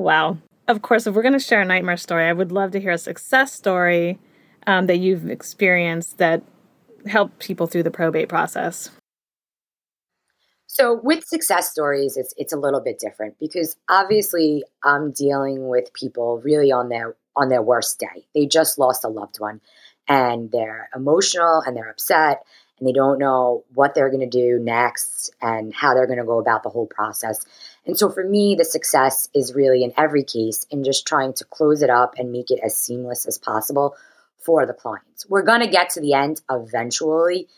Wow. 0.01 0.39
Of 0.71 0.83
course, 0.83 1.09
if 1.09 1.17
we're 1.17 1.23
going 1.23 1.33
to 1.33 1.41
share 1.41 1.63
a 1.63 1.65
nightmare 1.65 1.97
story, 1.97 2.27
I 2.27 2.33
would 2.33 2.53
love 2.53 2.71
to 2.71 2.81
hear 2.81 2.93
a 2.93 2.99
success 2.99 3.53
story 3.53 4.21
um, 4.69 4.87
that 4.87 4.99
you've 4.99 5.29
experienced 5.29 6.19
that 6.19 6.45
helped 7.07 7.41
people 7.41 7.67
through 7.67 7.83
the 7.83 7.91
probate 7.91 8.29
process. 8.29 8.89
So 10.69 11.01
with 11.03 11.25
success 11.25 11.73
stories, 11.73 12.17
it's 12.17 12.33
it's 12.37 12.53
a 12.53 12.57
little 12.57 12.79
bit 12.79 13.01
different 13.01 13.35
because 13.41 13.77
obviously 13.89 14.63
I'm 14.85 15.11
dealing 15.11 15.67
with 15.67 15.93
people 15.93 16.41
really 16.45 16.71
on 16.71 16.89
their 16.89 17.17
on 17.35 17.49
their 17.49 17.63
worst 17.63 17.99
day. 17.99 18.29
They 18.33 18.47
just 18.47 18.79
lost 18.79 19.03
a 19.03 19.09
loved 19.09 19.41
one 19.41 19.61
and 20.07 20.53
they're 20.53 20.89
emotional 20.95 21.65
and 21.67 21.77
they're 21.77 21.91
upset 21.91 22.45
and 22.79 22.89
they 22.89 22.93
don't 22.93 23.19
know 23.19 23.65
what 23.75 23.95
they're 23.95 24.09
going 24.09 24.29
to 24.29 24.39
do 24.39 24.61
next 24.61 25.35
and 25.43 25.75
how 25.75 25.95
they're 25.95 26.07
going 26.07 26.21
to 26.21 26.25
go 26.25 26.39
about 26.39 26.63
the 26.63 26.71
whole 26.71 26.87
process. 26.87 27.45
And 27.87 27.99
so 27.99 28.11
for 28.11 28.25
me, 28.25 28.55
the 28.57 28.65
success 28.65 29.29
is 29.35 29.55
really 29.55 29.83
in 29.83 29.93
every 29.97 30.23
case 30.23 30.67
in 30.71 30.85
just 30.85 31.07
trying 31.07 31.33
to 31.35 31.45
close 31.45 31.83
it 31.83 31.91
up 31.91 32.15
and 32.19 32.33
make 32.33 32.51
it 32.51 32.61
as 32.63 32.77
seamless 32.77 33.27
as 33.27 33.39
possible 33.39 33.97
for 34.45 34.67
the 34.67 34.73
clients. 34.73 35.29
We're 35.29 35.43
going 35.43 35.61
to 35.61 35.69
get 35.69 35.91
to 35.91 36.01
the 36.01 36.15
end 36.15 36.41
eventually. 36.51 37.49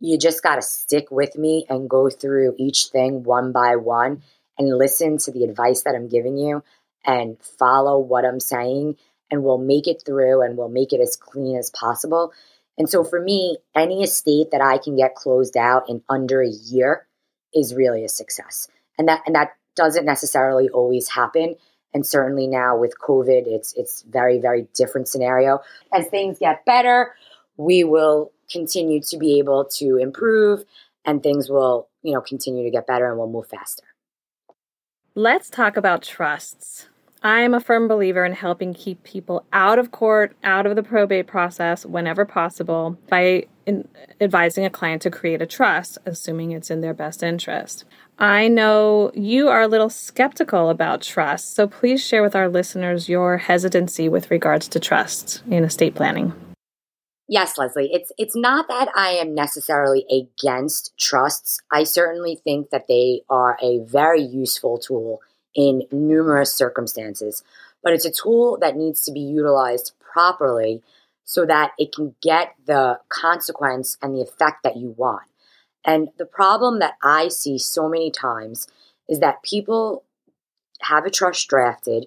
You 0.00 0.18
just 0.18 0.42
got 0.42 0.56
to 0.56 0.62
stick 0.62 1.10
with 1.10 1.36
me 1.36 1.66
and 1.68 1.90
go 1.90 2.10
through 2.10 2.54
each 2.58 2.86
thing 2.86 3.22
one 3.22 3.52
by 3.52 3.76
one 3.76 4.22
and 4.58 4.76
listen 4.76 5.18
to 5.18 5.32
the 5.32 5.44
advice 5.44 5.82
that 5.82 5.94
I'm 5.94 6.08
giving 6.08 6.36
you 6.36 6.62
and 7.04 7.36
follow 7.58 7.98
what 7.98 8.24
I'm 8.24 8.40
saying 8.40 8.96
and 9.30 9.42
we'll 9.42 9.58
make 9.58 9.86
it 9.86 10.02
through 10.04 10.42
and 10.42 10.56
we'll 10.56 10.68
make 10.68 10.92
it 10.92 11.00
as 11.00 11.16
clean 11.16 11.56
as 11.56 11.70
possible 11.70 12.32
and 12.78 12.88
so 12.88 13.02
for 13.02 13.20
me, 13.20 13.58
any 13.74 14.02
estate 14.04 14.52
that 14.52 14.60
I 14.60 14.78
can 14.78 14.96
get 14.96 15.16
closed 15.16 15.56
out 15.56 15.90
in 15.90 16.02
under 16.08 16.40
a 16.40 16.48
year 16.48 17.06
is 17.52 17.74
really 17.74 18.04
a 18.04 18.08
success. 18.08 18.68
And 18.96 19.08
that 19.08 19.22
and 19.26 19.34
that 19.34 19.50
doesn't 19.78 20.04
necessarily 20.04 20.68
always 20.68 21.08
happen. 21.08 21.56
And 21.94 22.06
certainly 22.06 22.46
now 22.46 22.76
with 22.76 22.92
COVID, 23.00 23.46
it's 23.46 23.72
it's 23.74 24.02
very, 24.02 24.38
very 24.38 24.68
different 24.74 25.08
scenario. 25.08 25.60
As 25.90 26.06
things 26.08 26.38
get 26.38 26.66
better, 26.66 27.14
we 27.56 27.84
will 27.84 28.32
continue 28.50 29.00
to 29.02 29.16
be 29.16 29.38
able 29.38 29.64
to 29.76 29.96
improve 29.96 30.64
and 31.04 31.22
things 31.22 31.48
will, 31.48 31.88
you 32.02 32.12
know, 32.12 32.20
continue 32.20 32.64
to 32.64 32.70
get 32.70 32.86
better 32.86 33.08
and 33.08 33.18
we'll 33.18 33.30
move 33.30 33.48
faster. 33.48 33.84
Let's 35.14 35.48
talk 35.48 35.76
about 35.76 36.02
trusts. 36.02 36.88
I 37.22 37.40
am 37.40 37.52
a 37.52 37.60
firm 37.60 37.88
believer 37.88 38.24
in 38.24 38.32
helping 38.32 38.74
keep 38.74 39.02
people 39.02 39.44
out 39.52 39.78
of 39.78 39.90
court, 39.90 40.36
out 40.44 40.66
of 40.66 40.76
the 40.76 40.82
probate 40.82 41.26
process 41.26 41.84
whenever 41.84 42.24
possible 42.24 42.96
by 43.08 43.46
advising 44.20 44.64
a 44.64 44.70
client 44.70 45.02
to 45.02 45.10
create 45.10 45.42
a 45.42 45.46
trust, 45.46 45.98
assuming 46.06 46.52
it's 46.52 46.70
in 46.70 46.80
their 46.80 46.94
best 46.94 47.22
interest. 47.22 47.84
I 48.20 48.48
know 48.48 49.10
you 49.14 49.48
are 49.48 49.62
a 49.62 49.68
little 49.68 49.90
skeptical 49.90 50.70
about 50.70 51.02
trusts, 51.02 51.52
so 51.52 51.66
please 51.66 52.04
share 52.04 52.22
with 52.22 52.36
our 52.36 52.48
listeners 52.48 53.08
your 53.08 53.38
hesitancy 53.38 54.08
with 54.08 54.30
regards 54.30 54.68
to 54.68 54.80
trusts 54.80 55.42
in 55.50 55.64
estate 55.64 55.94
planning. 55.94 56.32
Yes, 57.30 57.58
Leslie. 57.58 57.90
It's 57.92 58.10
it's 58.16 58.34
not 58.34 58.68
that 58.68 58.88
I 58.96 59.10
am 59.10 59.34
necessarily 59.34 60.06
against 60.10 60.96
trusts. 60.98 61.60
I 61.70 61.84
certainly 61.84 62.40
think 62.42 62.70
that 62.70 62.86
they 62.88 63.20
are 63.28 63.58
a 63.62 63.80
very 63.80 64.22
useful 64.22 64.78
tool 64.78 65.20
in 65.58 65.82
numerous 65.90 66.54
circumstances, 66.54 67.42
but 67.82 67.92
it's 67.92 68.04
a 68.04 68.12
tool 68.12 68.56
that 68.60 68.76
needs 68.76 69.02
to 69.02 69.10
be 69.10 69.18
utilized 69.18 69.92
properly 70.00 70.84
so 71.24 71.44
that 71.44 71.72
it 71.78 71.92
can 71.92 72.14
get 72.22 72.54
the 72.64 73.00
consequence 73.08 73.98
and 74.00 74.14
the 74.14 74.22
effect 74.22 74.62
that 74.62 74.76
you 74.76 74.94
want. 74.96 75.26
And 75.84 76.10
the 76.16 76.24
problem 76.24 76.78
that 76.78 76.94
I 77.02 77.26
see 77.26 77.58
so 77.58 77.88
many 77.88 78.12
times 78.12 78.68
is 79.08 79.18
that 79.18 79.42
people 79.42 80.04
have 80.82 81.04
a 81.04 81.10
trust 81.10 81.48
drafted 81.48 82.06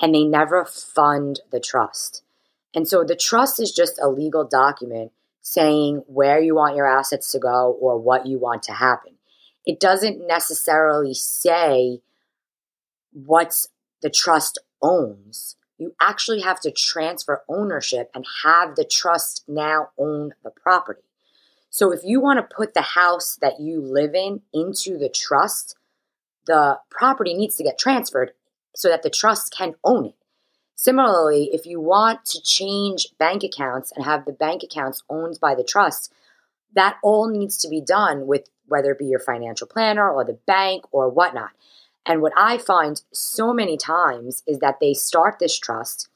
and 0.00 0.14
they 0.14 0.24
never 0.24 0.64
fund 0.64 1.40
the 1.52 1.60
trust. 1.60 2.22
And 2.74 2.88
so 2.88 3.04
the 3.04 3.14
trust 3.14 3.60
is 3.60 3.72
just 3.72 4.00
a 4.00 4.08
legal 4.08 4.44
document 4.44 5.12
saying 5.42 6.02
where 6.06 6.40
you 6.40 6.54
want 6.54 6.76
your 6.76 6.88
assets 6.88 7.30
to 7.32 7.38
go 7.38 7.76
or 7.78 7.98
what 7.98 8.26
you 8.26 8.38
want 8.38 8.62
to 8.64 8.72
happen. 8.72 9.16
It 9.66 9.80
doesn't 9.80 10.26
necessarily 10.26 11.12
say 11.12 12.00
what 13.12 13.66
the 14.02 14.10
trust 14.10 14.58
owns. 14.82 15.56
You 15.78 15.94
actually 16.00 16.40
have 16.40 16.60
to 16.60 16.70
transfer 16.70 17.42
ownership 17.48 18.10
and 18.14 18.24
have 18.44 18.76
the 18.76 18.84
trust 18.84 19.44
now 19.48 19.90
own 19.98 20.34
the 20.42 20.50
property. 20.50 21.02
So 21.70 21.92
if 21.92 22.00
you 22.04 22.20
want 22.20 22.38
to 22.38 22.54
put 22.54 22.74
the 22.74 22.82
house 22.82 23.38
that 23.40 23.60
you 23.60 23.80
live 23.80 24.14
in 24.14 24.42
into 24.52 24.98
the 24.98 25.08
trust, 25.08 25.76
the 26.46 26.80
property 26.90 27.32
needs 27.32 27.56
to 27.56 27.64
get 27.64 27.78
transferred 27.78 28.32
so 28.74 28.88
that 28.88 29.02
the 29.02 29.10
trust 29.10 29.54
can 29.56 29.74
own 29.84 30.06
it. 30.06 30.14
Similarly, 30.74 31.50
if 31.52 31.66
you 31.66 31.80
want 31.80 32.24
to 32.26 32.42
change 32.42 33.08
bank 33.18 33.44
accounts 33.44 33.92
and 33.92 34.04
have 34.04 34.24
the 34.24 34.32
bank 34.32 34.62
accounts 34.62 35.02
owned 35.08 35.38
by 35.40 35.54
the 35.54 35.62
trust, 35.62 36.12
that 36.74 36.96
all 37.02 37.28
needs 37.28 37.58
to 37.58 37.68
be 37.68 37.80
done 37.80 38.26
with 38.26 38.48
whether 38.66 38.92
it 38.92 38.98
be 38.98 39.06
your 39.06 39.20
financial 39.20 39.66
planner 39.66 40.10
or 40.10 40.24
the 40.24 40.38
bank 40.46 40.84
or 40.90 41.08
whatnot. 41.08 41.50
And 42.06 42.22
what 42.22 42.32
I 42.36 42.58
find 42.58 43.02
so 43.12 43.52
many 43.52 43.76
times 43.76 44.42
is 44.46 44.58
that 44.58 44.80
they 44.80 44.94
start 44.94 45.38
this 45.38 45.58
trust 45.58 46.08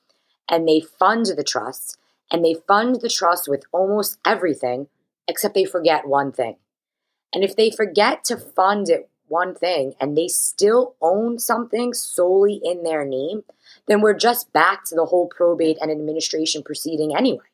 and 0.49 0.66
they 0.66 0.81
fund 0.81 1.27
the 1.27 1.44
trust 1.44 1.99
and 2.31 2.44
they 2.44 2.55
fund 2.66 3.01
the 3.01 3.09
trust 3.09 3.49
with 3.49 3.64
almost 3.73 4.18
everything 4.25 4.88
except 5.29 5.55
they 5.55 5.64
forget 5.64 6.07
one 6.07 6.33
thing. 6.33 6.57
And 7.33 7.42
if 7.42 7.57
they 7.57 7.70
forget 7.70 8.25
to 8.25 8.37
fund 8.37 8.88
it 8.88 9.09
one 9.27 9.55
thing 9.55 9.94
and 10.01 10.16
they 10.16 10.29
still 10.29 10.94
own 11.01 11.38
something 11.38 11.94
solely 11.94 12.61
in 12.62 12.83
their 12.83 13.05
name, 13.05 13.42
then 13.87 14.01
we're 14.01 14.14
just 14.14 14.53
back 14.53 14.85
to 14.85 14.94
the 14.94 15.07
whole 15.07 15.27
probate 15.27 15.79
and 15.81 15.90
administration 15.90 16.62
proceeding 16.62 17.16
anyway. 17.16 17.44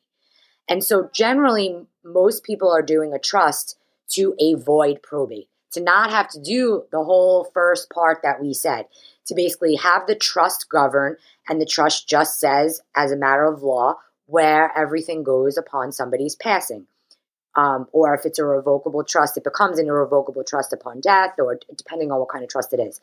And 0.67 0.83
so 0.83 1.09
generally, 1.13 1.87
most 2.03 2.43
people 2.43 2.71
are 2.71 2.81
doing 2.81 3.13
a 3.13 3.19
trust 3.19 3.77
to 4.11 4.35
avoid 4.39 5.01
probate, 5.01 5.49
to 5.71 5.81
not 5.81 6.09
have 6.11 6.27
to 6.29 6.39
do 6.39 6.83
the 6.91 7.03
whole 7.03 7.45
first 7.53 7.89
part 7.89 8.19
that 8.23 8.41
we 8.41 8.53
said, 8.53 8.85
to 9.25 9.35
basically 9.35 9.75
have 9.75 10.07
the 10.07 10.15
trust 10.15 10.69
govern, 10.69 11.17
and 11.47 11.59
the 11.59 11.65
trust 11.65 12.07
just 12.07 12.39
says, 12.39 12.81
as 12.95 13.11
a 13.11 13.17
matter 13.17 13.45
of 13.45 13.63
law, 13.63 13.95
where 14.25 14.71
everything 14.77 15.23
goes 15.23 15.57
upon 15.57 15.91
somebody's 15.91 16.35
passing. 16.35 16.87
Um, 17.55 17.87
or 17.91 18.13
if 18.13 18.25
it's 18.25 18.39
a 18.39 18.45
revocable 18.45 19.03
trust, 19.03 19.37
it 19.37 19.43
becomes 19.43 19.77
an 19.77 19.87
irrevocable 19.87 20.43
trust 20.43 20.71
upon 20.71 21.01
death, 21.01 21.35
or 21.37 21.59
depending 21.77 22.11
on 22.11 22.19
what 22.19 22.29
kind 22.29 22.43
of 22.43 22.49
trust 22.49 22.73
it 22.73 22.79
is. 22.79 23.01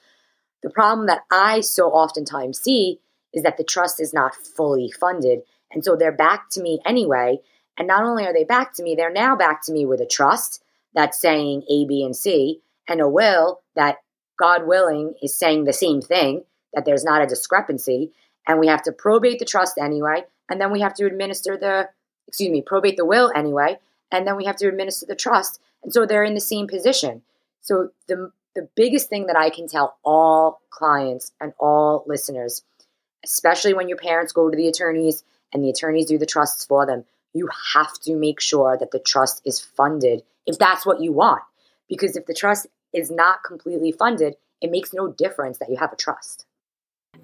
The 0.62 0.70
problem 0.70 1.06
that 1.06 1.22
I 1.30 1.60
so 1.60 1.88
oftentimes 1.88 2.60
see 2.60 2.98
is 3.32 3.42
that 3.42 3.58
the 3.58 3.64
trust 3.64 4.00
is 4.00 4.14
not 4.14 4.34
fully 4.34 4.90
funded. 4.90 5.40
And 5.70 5.84
so 5.84 5.96
they're 5.96 6.12
back 6.12 6.48
to 6.50 6.62
me 6.62 6.80
anyway. 6.84 7.40
And 7.76 7.86
not 7.86 8.04
only 8.04 8.24
are 8.24 8.32
they 8.32 8.44
back 8.44 8.72
to 8.74 8.82
me, 8.82 8.94
they're 8.94 9.12
now 9.12 9.36
back 9.36 9.62
to 9.66 9.72
me 9.72 9.84
with 9.84 10.00
a 10.00 10.06
trust 10.06 10.62
that's 10.98 11.20
saying 11.20 11.62
A, 11.70 11.86
B, 11.86 12.02
and 12.02 12.16
C, 12.16 12.60
and 12.88 13.00
a 13.00 13.08
will 13.08 13.60
that, 13.76 13.98
God 14.38 14.66
willing, 14.66 15.14
is 15.22 15.36
saying 15.36 15.64
the 15.64 15.72
same 15.72 16.00
thing, 16.00 16.44
that 16.74 16.84
there's 16.84 17.04
not 17.04 17.22
a 17.22 17.26
discrepancy. 17.26 18.12
And 18.46 18.58
we 18.58 18.66
have 18.66 18.82
to 18.82 18.92
probate 18.92 19.38
the 19.38 19.44
trust 19.44 19.78
anyway. 19.78 20.24
And 20.48 20.60
then 20.60 20.72
we 20.72 20.80
have 20.80 20.94
to 20.94 21.06
administer 21.06 21.56
the, 21.56 21.88
excuse 22.26 22.50
me, 22.50 22.62
probate 22.62 22.96
the 22.96 23.04
will 23.04 23.32
anyway. 23.34 23.78
And 24.10 24.26
then 24.26 24.36
we 24.36 24.46
have 24.46 24.56
to 24.56 24.68
administer 24.68 25.06
the 25.06 25.14
trust. 25.14 25.60
And 25.82 25.92
so 25.92 26.06
they're 26.06 26.24
in 26.24 26.34
the 26.34 26.40
same 26.40 26.66
position. 26.66 27.22
So 27.62 27.90
the, 28.06 28.32
the 28.54 28.68
biggest 28.74 29.08
thing 29.08 29.26
that 29.26 29.36
I 29.36 29.50
can 29.50 29.68
tell 29.68 29.98
all 30.04 30.60
clients 30.70 31.32
and 31.40 31.52
all 31.58 32.04
listeners 32.06 32.62
especially 33.24 33.74
when 33.74 33.88
your 33.88 33.98
parents 33.98 34.32
go 34.32 34.50
to 34.50 34.56
the 34.56 34.68
attorneys 34.68 35.22
and 35.52 35.62
the 35.62 35.70
attorneys 35.70 36.06
do 36.06 36.18
the 36.18 36.26
trusts 36.26 36.64
for 36.64 36.86
them, 36.86 37.04
you 37.34 37.48
have 37.74 37.92
to 38.00 38.14
make 38.14 38.40
sure 38.40 38.76
that 38.76 38.90
the 38.90 38.98
trust 38.98 39.42
is 39.44 39.60
funded 39.60 40.22
if 40.48 40.58
that's 40.58 40.84
what 40.84 41.00
you 41.00 41.12
want. 41.12 41.42
Because 41.88 42.16
if 42.16 42.26
the 42.26 42.34
trust 42.34 42.66
is 42.92 43.10
not 43.10 43.44
completely 43.46 43.92
funded, 43.92 44.34
it 44.60 44.70
makes 44.70 44.92
no 44.92 45.12
difference 45.12 45.58
that 45.58 45.68
you 45.70 45.76
have 45.76 45.92
a 45.92 45.96
trust. 45.96 46.46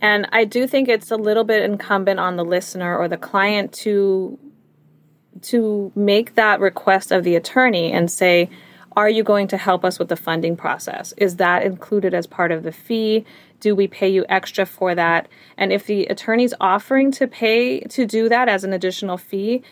And 0.01 0.29
I 0.31 0.45
do 0.45 0.67
think 0.67 0.89
it's 0.89 1.11
a 1.11 1.17
little 1.17 1.45
bit 1.45 1.63
incumbent 1.63 2.21
on 2.21 2.37
the 2.37 2.45
listener 2.45 2.97
or 2.97 3.09
the 3.09 3.17
client 3.17 3.73
to 3.73 4.39
to 5.43 5.91
make 5.97 6.37
that 6.37 6.61
request 6.61 7.11
of 7.11 7.25
the 7.25 7.35
attorney 7.35 7.93
and 7.93 8.09
say, 8.09 8.49
are 8.97 9.09
you 9.09 9.25
going 9.25 9.49
to 9.49 9.57
help 9.57 9.85
us 9.85 9.99
with 9.99 10.09
the 10.09 10.17
funding 10.17 10.57
process? 10.57 11.13
Is 11.17 11.37
that 11.37 11.65
included 11.65 12.15
as 12.15 12.29
part 12.29 12.53
of 12.53 12.63
the 12.63 12.71
fee? 12.71 13.25
Do 13.59 13.75
we 13.75 13.89
pay 13.89 14.09
you 14.09 14.25
extra 14.29 14.65
for 14.65 14.95
that? 14.95 15.27
And 15.57 15.73
if 15.73 15.87
the 15.87 16.07
attorney's 16.07 16.55
offering 16.61 17.11
to 17.13 17.27
pay 17.27 17.81
to 17.81 18.07
do 18.07 18.29
that 18.29 18.49
as 18.49 18.63
an 18.63 18.73
additional 18.73 19.19
fee, 19.19 19.63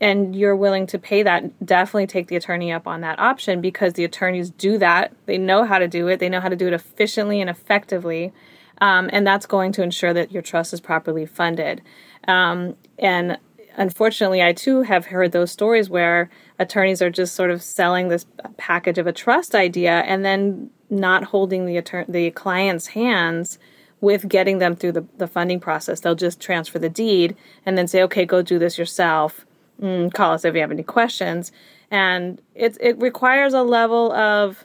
and 0.00 0.34
you're 0.34 0.56
willing 0.56 0.86
to 0.88 0.98
pay 0.98 1.22
that, 1.22 1.64
definitely 1.64 2.06
take 2.06 2.28
the 2.28 2.36
attorney 2.36 2.72
up 2.72 2.86
on 2.86 3.02
that 3.02 3.18
option 3.18 3.60
because 3.60 3.92
the 3.94 4.04
attorneys 4.04 4.50
do 4.50 4.78
that. 4.78 5.12
They 5.26 5.36
know 5.36 5.64
how 5.64 5.78
to 5.78 5.86
do 5.86 6.08
it, 6.08 6.20
they 6.20 6.28
know 6.28 6.40
how 6.40 6.48
to 6.48 6.56
do 6.56 6.66
it 6.66 6.72
efficiently 6.72 7.40
and 7.40 7.50
effectively. 7.50 8.32
Um, 8.80 9.10
and 9.12 9.26
that's 9.26 9.44
going 9.44 9.72
to 9.72 9.82
ensure 9.82 10.14
that 10.14 10.32
your 10.32 10.42
trust 10.42 10.72
is 10.72 10.80
properly 10.80 11.26
funded. 11.26 11.82
Um, 12.26 12.76
and 12.98 13.38
unfortunately, 13.76 14.42
I 14.42 14.54
too 14.54 14.82
have 14.82 15.06
heard 15.06 15.32
those 15.32 15.50
stories 15.50 15.90
where 15.90 16.30
attorneys 16.58 17.02
are 17.02 17.10
just 17.10 17.34
sort 17.34 17.50
of 17.50 17.62
selling 17.62 18.08
this 18.08 18.24
package 18.56 18.96
of 18.96 19.06
a 19.06 19.12
trust 19.12 19.54
idea 19.54 20.00
and 20.00 20.24
then 20.24 20.70
not 20.88 21.24
holding 21.24 21.66
the 21.66 21.76
attorney, 21.76 22.06
the 22.08 22.30
client's 22.30 22.88
hands 22.88 23.58
with 24.00 24.28
getting 24.28 24.58
them 24.58 24.74
through 24.74 24.92
the, 24.92 25.04
the 25.18 25.26
funding 25.26 25.60
process. 25.60 26.00
They'll 26.00 26.14
just 26.14 26.40
transfer 26.40 26.78
the 26.78 26.88
deed 26.88 27.36
and 27.66 27.76
then 27.76 27.86
say, 27.86 28.02
okay, 28.04 28.24
go 28.24 28.40
do 28.40 28.58
this 28.58 28.78
yourself. 28.78 29.44
Mm, 29.80 30.12
call 30.12 30.32
us 30.32 30.44
if 30.44 30.54
you 30.54 30.60
have 30.60 30.70
any 30.70 30.82
questions. 30.82 31.52
And 31.90 32.40
it, 32.54 32.76
it 32.80 32.98
requires 32.98 33.54
a 33.54 33.62
level 33.62 34.12
of 34.12 34.64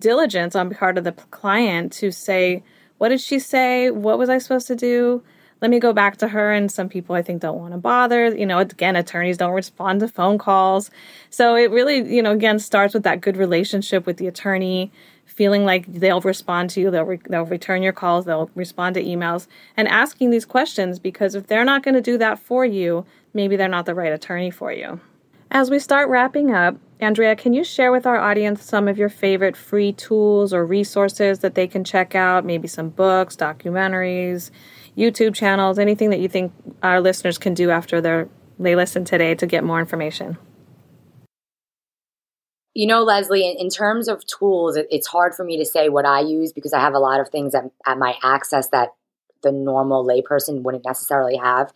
diligence 0.00 0.54
on 0.54 0.70
part 0.70 0.98
of 0.98 1.04
the 1.04 1.12
client 1.12 1.92
to 1.94 2.10
say, 2.10 2.62
what 2.98 3.08
did 3.08 3.20
she 3.20 3.38
say? 3.38 3.90
What 3.90 4.18
was 4.18 4.28
I 4.28 4.38
supposed 4.38 4.66
to 4.68 4.76
do? 4.76 5.22
let 5.60 5.70
me 5.70 5.78
go 5.78 5.92
back 5.92 6.18
to 6.18 6.28
her. 6.28 6.52
And 6.52 6.70
some 6.70 6.88
people 6.88 7.14
I 7.14 7.22
think 7.22 7.42
don't 7.42 7.58
want 7.58 7.72
to 7.72 7.78
bother. 7.78 8.34
You 8.34 8.46
know, 8.46 8.58
again, 8.58 8.96
attorneys 8.96 9.38
don't 9.38 9.52
respond 9.52 10.00
to 10.00 10.08
phone 10.08 10.38
calls. 10.38 10.90
So 11.30 11.54
it 11.54 11.70
really, 11.70 12.14
you 12.14 12.22
know, 12.22 12.32
again, 12.32 12.58
starts 12.58 12.94
with 12.94 13.04
that 13.04 13.20
good 13.20 13.36
relationship 13.36 14.06
with 14.06 14.18
the 14.18 14.26
attorney, 14.26 14.92
feeling 15.24 15.64
like 15.64 15.86
they'll 15.86 16.20
respond 16.20 16.70
to 16.70 16.80
you, 16.80 16.90
they'll, 16.90 17.04
re- 17.04 17.20
they'll 17.28 17.44
return 17.44 17.82
your 17.82 17.92
calls, 17.92 18.24
they'll 18.24 18.50
respond 18.54 18.94
to 18.94 19.02
emails, 19.02 19.46
and 19.76 19.88
asking 19.88 20.30
these 20.30 20.44
questions 20.44 20.98
because 20.98 21.34
if 21.34 21.46
they're 21.46 21.64
not 21.64 21.82
going 21.82 21.94
to 21.94 22.00
do 22.00 22.18
that 22.18 22.38
for 22.38 22.64
you, 22.64 23.04
maybe 23.36 23.54
they're 23.56 23.68
not 23.68 23.86
the 23.86 23.94
right 23.94 24.12
attorney 24.12 24.50
for 24.50 24.72
you. 24.72 24.98
As 25.50 25.70
we 25.70 25.78
start 25.78 26.08
wrapping 26.08 26.52
up, 26.52 26.76
Andrea, 26.98 27.36
can 27.36 27.52
you 27.52 27.62
share 27.62 27.92
with 27.92 28.06
our 28.06 28.16
audience 28.16 28.64
some 28.64 28.88
of 28.88 28.98
your 28.98 29.08
favorite 29.08 29.56
free 29.56 29.92
tools 29.92 30.52
or 30.52 30.66
resources 30.66 31.40
that 31.40 31.54
they 31.54 31.68
can 31.68 31.84
check 31.84 32.14
out? 32.14 32.44
Maybe 32.44 32.66
some 32.66 32.88
books, 32.88 33.36
documentaries, 33.36 34.50
YouTube 34.96 35.34
channels, 35.34 35.78
anything 35.78 36.10
that 36.10 36.20
you 36.20 36.28
think 36.28 36.52
our 36.82 37.00
listeners 37.00 37.38
can 37.38 37.54
do 37.54 37.70
after 37.70 38.28
they 38.58 38.74
listen 38.74 39.04
today 39.04 39.34
to 39.36 39.46
get 39.46 39.62
more 39.62 39.78
information? 39.78 40.38
You 42.74 42.86
know, 42.86 43.04
Leslie, 43.04 43.48
in, 43.48 43.56
in 43.58 43.70
terms 43.70 44.08
of 44.08 44.26
tools, 44.26 44.76
it, 44.76 44.86
it's 44.90 45.06
hard 45.06 45.34
for 45.34 45.44
me 45.44 45.58
to 45.58 45.64
say 45.64 45.88
what 45.88 46.04
I 46.04 46.20
use 46.20 46.52
because 46.52 46.72
I 46.72 46.80
have 46.80 46.94
a 46.94 46.98
lot 46.98 47.20
of 47.20 47.28
things 47.28 47.54
at, 47.54 47.64
at 47.86 47.98
my 47.98 48.16
access 48.22 48.68
that 48.68 48.94
the 49.42 49.52
normal 49.52 50.04
layperson 50.04 50.62
wouldn't 50.62 50.84
necessarily 50.84 51.36
have. 51.36 51.72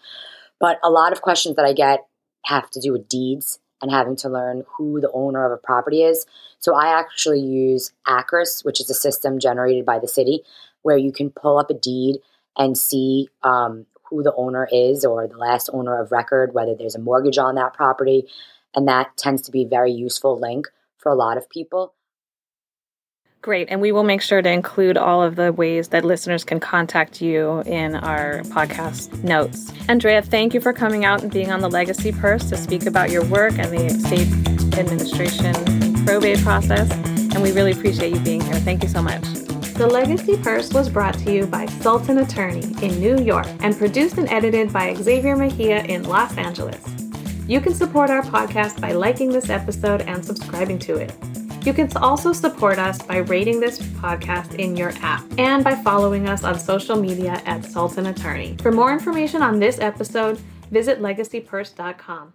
But 0.60 0.78
a 0.84 0.90
lot 0.90 1.12
of 1.12 1.22
questions 1.22 1.56
that 1.56 1.64
I 1.64 1.72
get 1.72 2.06
have 2.44 2.70
to 2.70 2.80
do 2.80 2.92
with 2.92 3.08
deeds 3.08 3.58
and 3.82 3.90
having 3.90 4.16
to 4.16 4.28
learn 4.28 4.64
who 4.76 5.00
the 5.00 5.10
owner 5.12 5.44
of 5.44 5.52
a 5.52 5.56
property 5.56 6.02
is. 6.02 6.26
So 6.58 6.74
I 6.74 6.98
actually 6.98 7.40
use 7.40 7.92
ACRIS, 8.06 8.62
which 8.62 8.80
is 8.80 8.90
a 8.90 8.94
system 8.94 9.38
generated 9.38 9.86
by 9.86 9.98
the 9.98 10.08
city 10.08 10.42
where 10.82 10.98
you 10.98 11.12
can 11.12 11.30
pull 11.30 11.58
up 11.58 11.70
a 11.70 11.74
deed 11.74 12.18
and 12.56 12.76
see 12.76 13.28
um, 13.42 13.86
who 14.04 14.22
the 14.22 14.34
owner 14.34 14.68
is 14.70 15.04
or 15.04 15.26
the 15.26 15.38
last 15.38 15.70
owner 15.72 16.00
of 16.00 16.12
record, 16.12 16.52
whether 16.52 16.74
there's 16.74 16.94
a 16.94 17.00
mortgage 17.00 17.38
on 17.38 17.54
that 17.54 17.72
property. 17.72 18.26
And 18.74 18.86
that 18.88 19.16
tends 19.16 19.42
to 19.42 19.50
be 19.50 19.62
a 19.62 19.68
very 19.68 19.92
useful 19.92 20.38
link 20.38 20.68
for 20.98 21.10
a 21.10 21.16
lot 21.16 21.36
of 21.36 21.48
people. 21.48 21.94
Great. 23.42 23.68
And 23.70 23.80
we 23.80 23.90
will 23.90 24.04
make 24.04 24.20
sure 24.20 24.42
to 24.42 24.50
include 24.50 24.98
all 24.98 25.22
of 25.22 25.36
the 25.36 25.50
ways 25.50 25.88
that 25.88 26.04
listeners 26.04 26.44
can 26.44 26.60
contact 26.60 27.22
you 27.22 27.60
in 27.60 27.96
our 27.96 28.40
podcast 28.42 29.24
notes. 29.24 29.72
Andrea, 29.88 30.20
thank 30.20 30.52
you 30.52 30.60
for 30.60 30.74
coming 30.74 31.06
out 31.06 31.22
and 31.22 31.32
being 31.32 31.50
on 31.50 31.60
the 31.60 31.70
Legacy 31.70 32.12
Purse 32.12 32.50
to 32.50 32.58
speak 32.58 32.84
about 32.84 33.10
your 33.10 33.24
work 33.24 33.58
and 33.58 33.72
the 33.72 33.86
estate 33.86 34.28
administration 34.78 35.54
probate 36.04 36.42
process. 36.42 36.90
And 37.32 37.42
we 37.42 37.52
really 37.52 37.72
appreciate 37.72 38.12
you 38.12 38.20
being 38.20 38.42
here. 38.42 38.56
Thank 38.56 38.82
you 38.82 38.90
so 38.90 39.00
much. 39.00 39.22
The 39.22 39.88
Legacy 39.90 40.36
Purse 40.36 40.70
was 40.74 40.90
brought 40.90 41.14
to 41.20 41.32
you 41.32 41.46
by 41.46 41.64
Sultan 41.64 42.18
Attorney 42.18 42.74
in 42.82 43.00
New 43.00 43.16
York 43.24 43.46
and 43.60 43.74
produced 43.74 44.18
and 44.18 44.28
edited 44.28 44.70
by 44.70 44.92
Xavier 44.92 45.34
Mejia 45.34 45.82
in 45.84 46.02
Los 46.02 46.36
Angeles. 46.36 46.84
You 47.46 47.62
can 47.62 47.72
support 47.72 48.10
our 48.10 48.22
podcast 48.22 48.82
by 48.82 48.92
liking 48.92 49.30
this 49.30 49.48
episode 49.48 50.02
and 50.02 50.22
subscribing 50.22 50.78
to 50.80 50.96
it. 50.96 51.29
You 51.62 51.74
can 51.74 51.94
also 51.98 52.32
support 52.32 52.78
us 52.78 53.02
by 53.02 53.18
rating 53.18 53.60
this 53.60 53.78
podcast 53.78 54.54
in 54.54 54.76
your 54.76 54.92
app 55.02 55.24
and 55.38 55.62
by 55.62 55.74
following 55.74 56.28
us 56.28 56.42
on 56.42 56.58
social 56.58 56.96
media 56.96 57.42
at 57.44 57.64
Sultan 57.64 58.06
Attorney. 58.06 58.56
For 58.62 58.72
more 58.72 58.92
information 58.92 59.42
on 59.42 59.58
this 59.58 59.78
episode, 59.78 60.40
visit 60.70 61.00
legacypurse.com. 61.00 62.32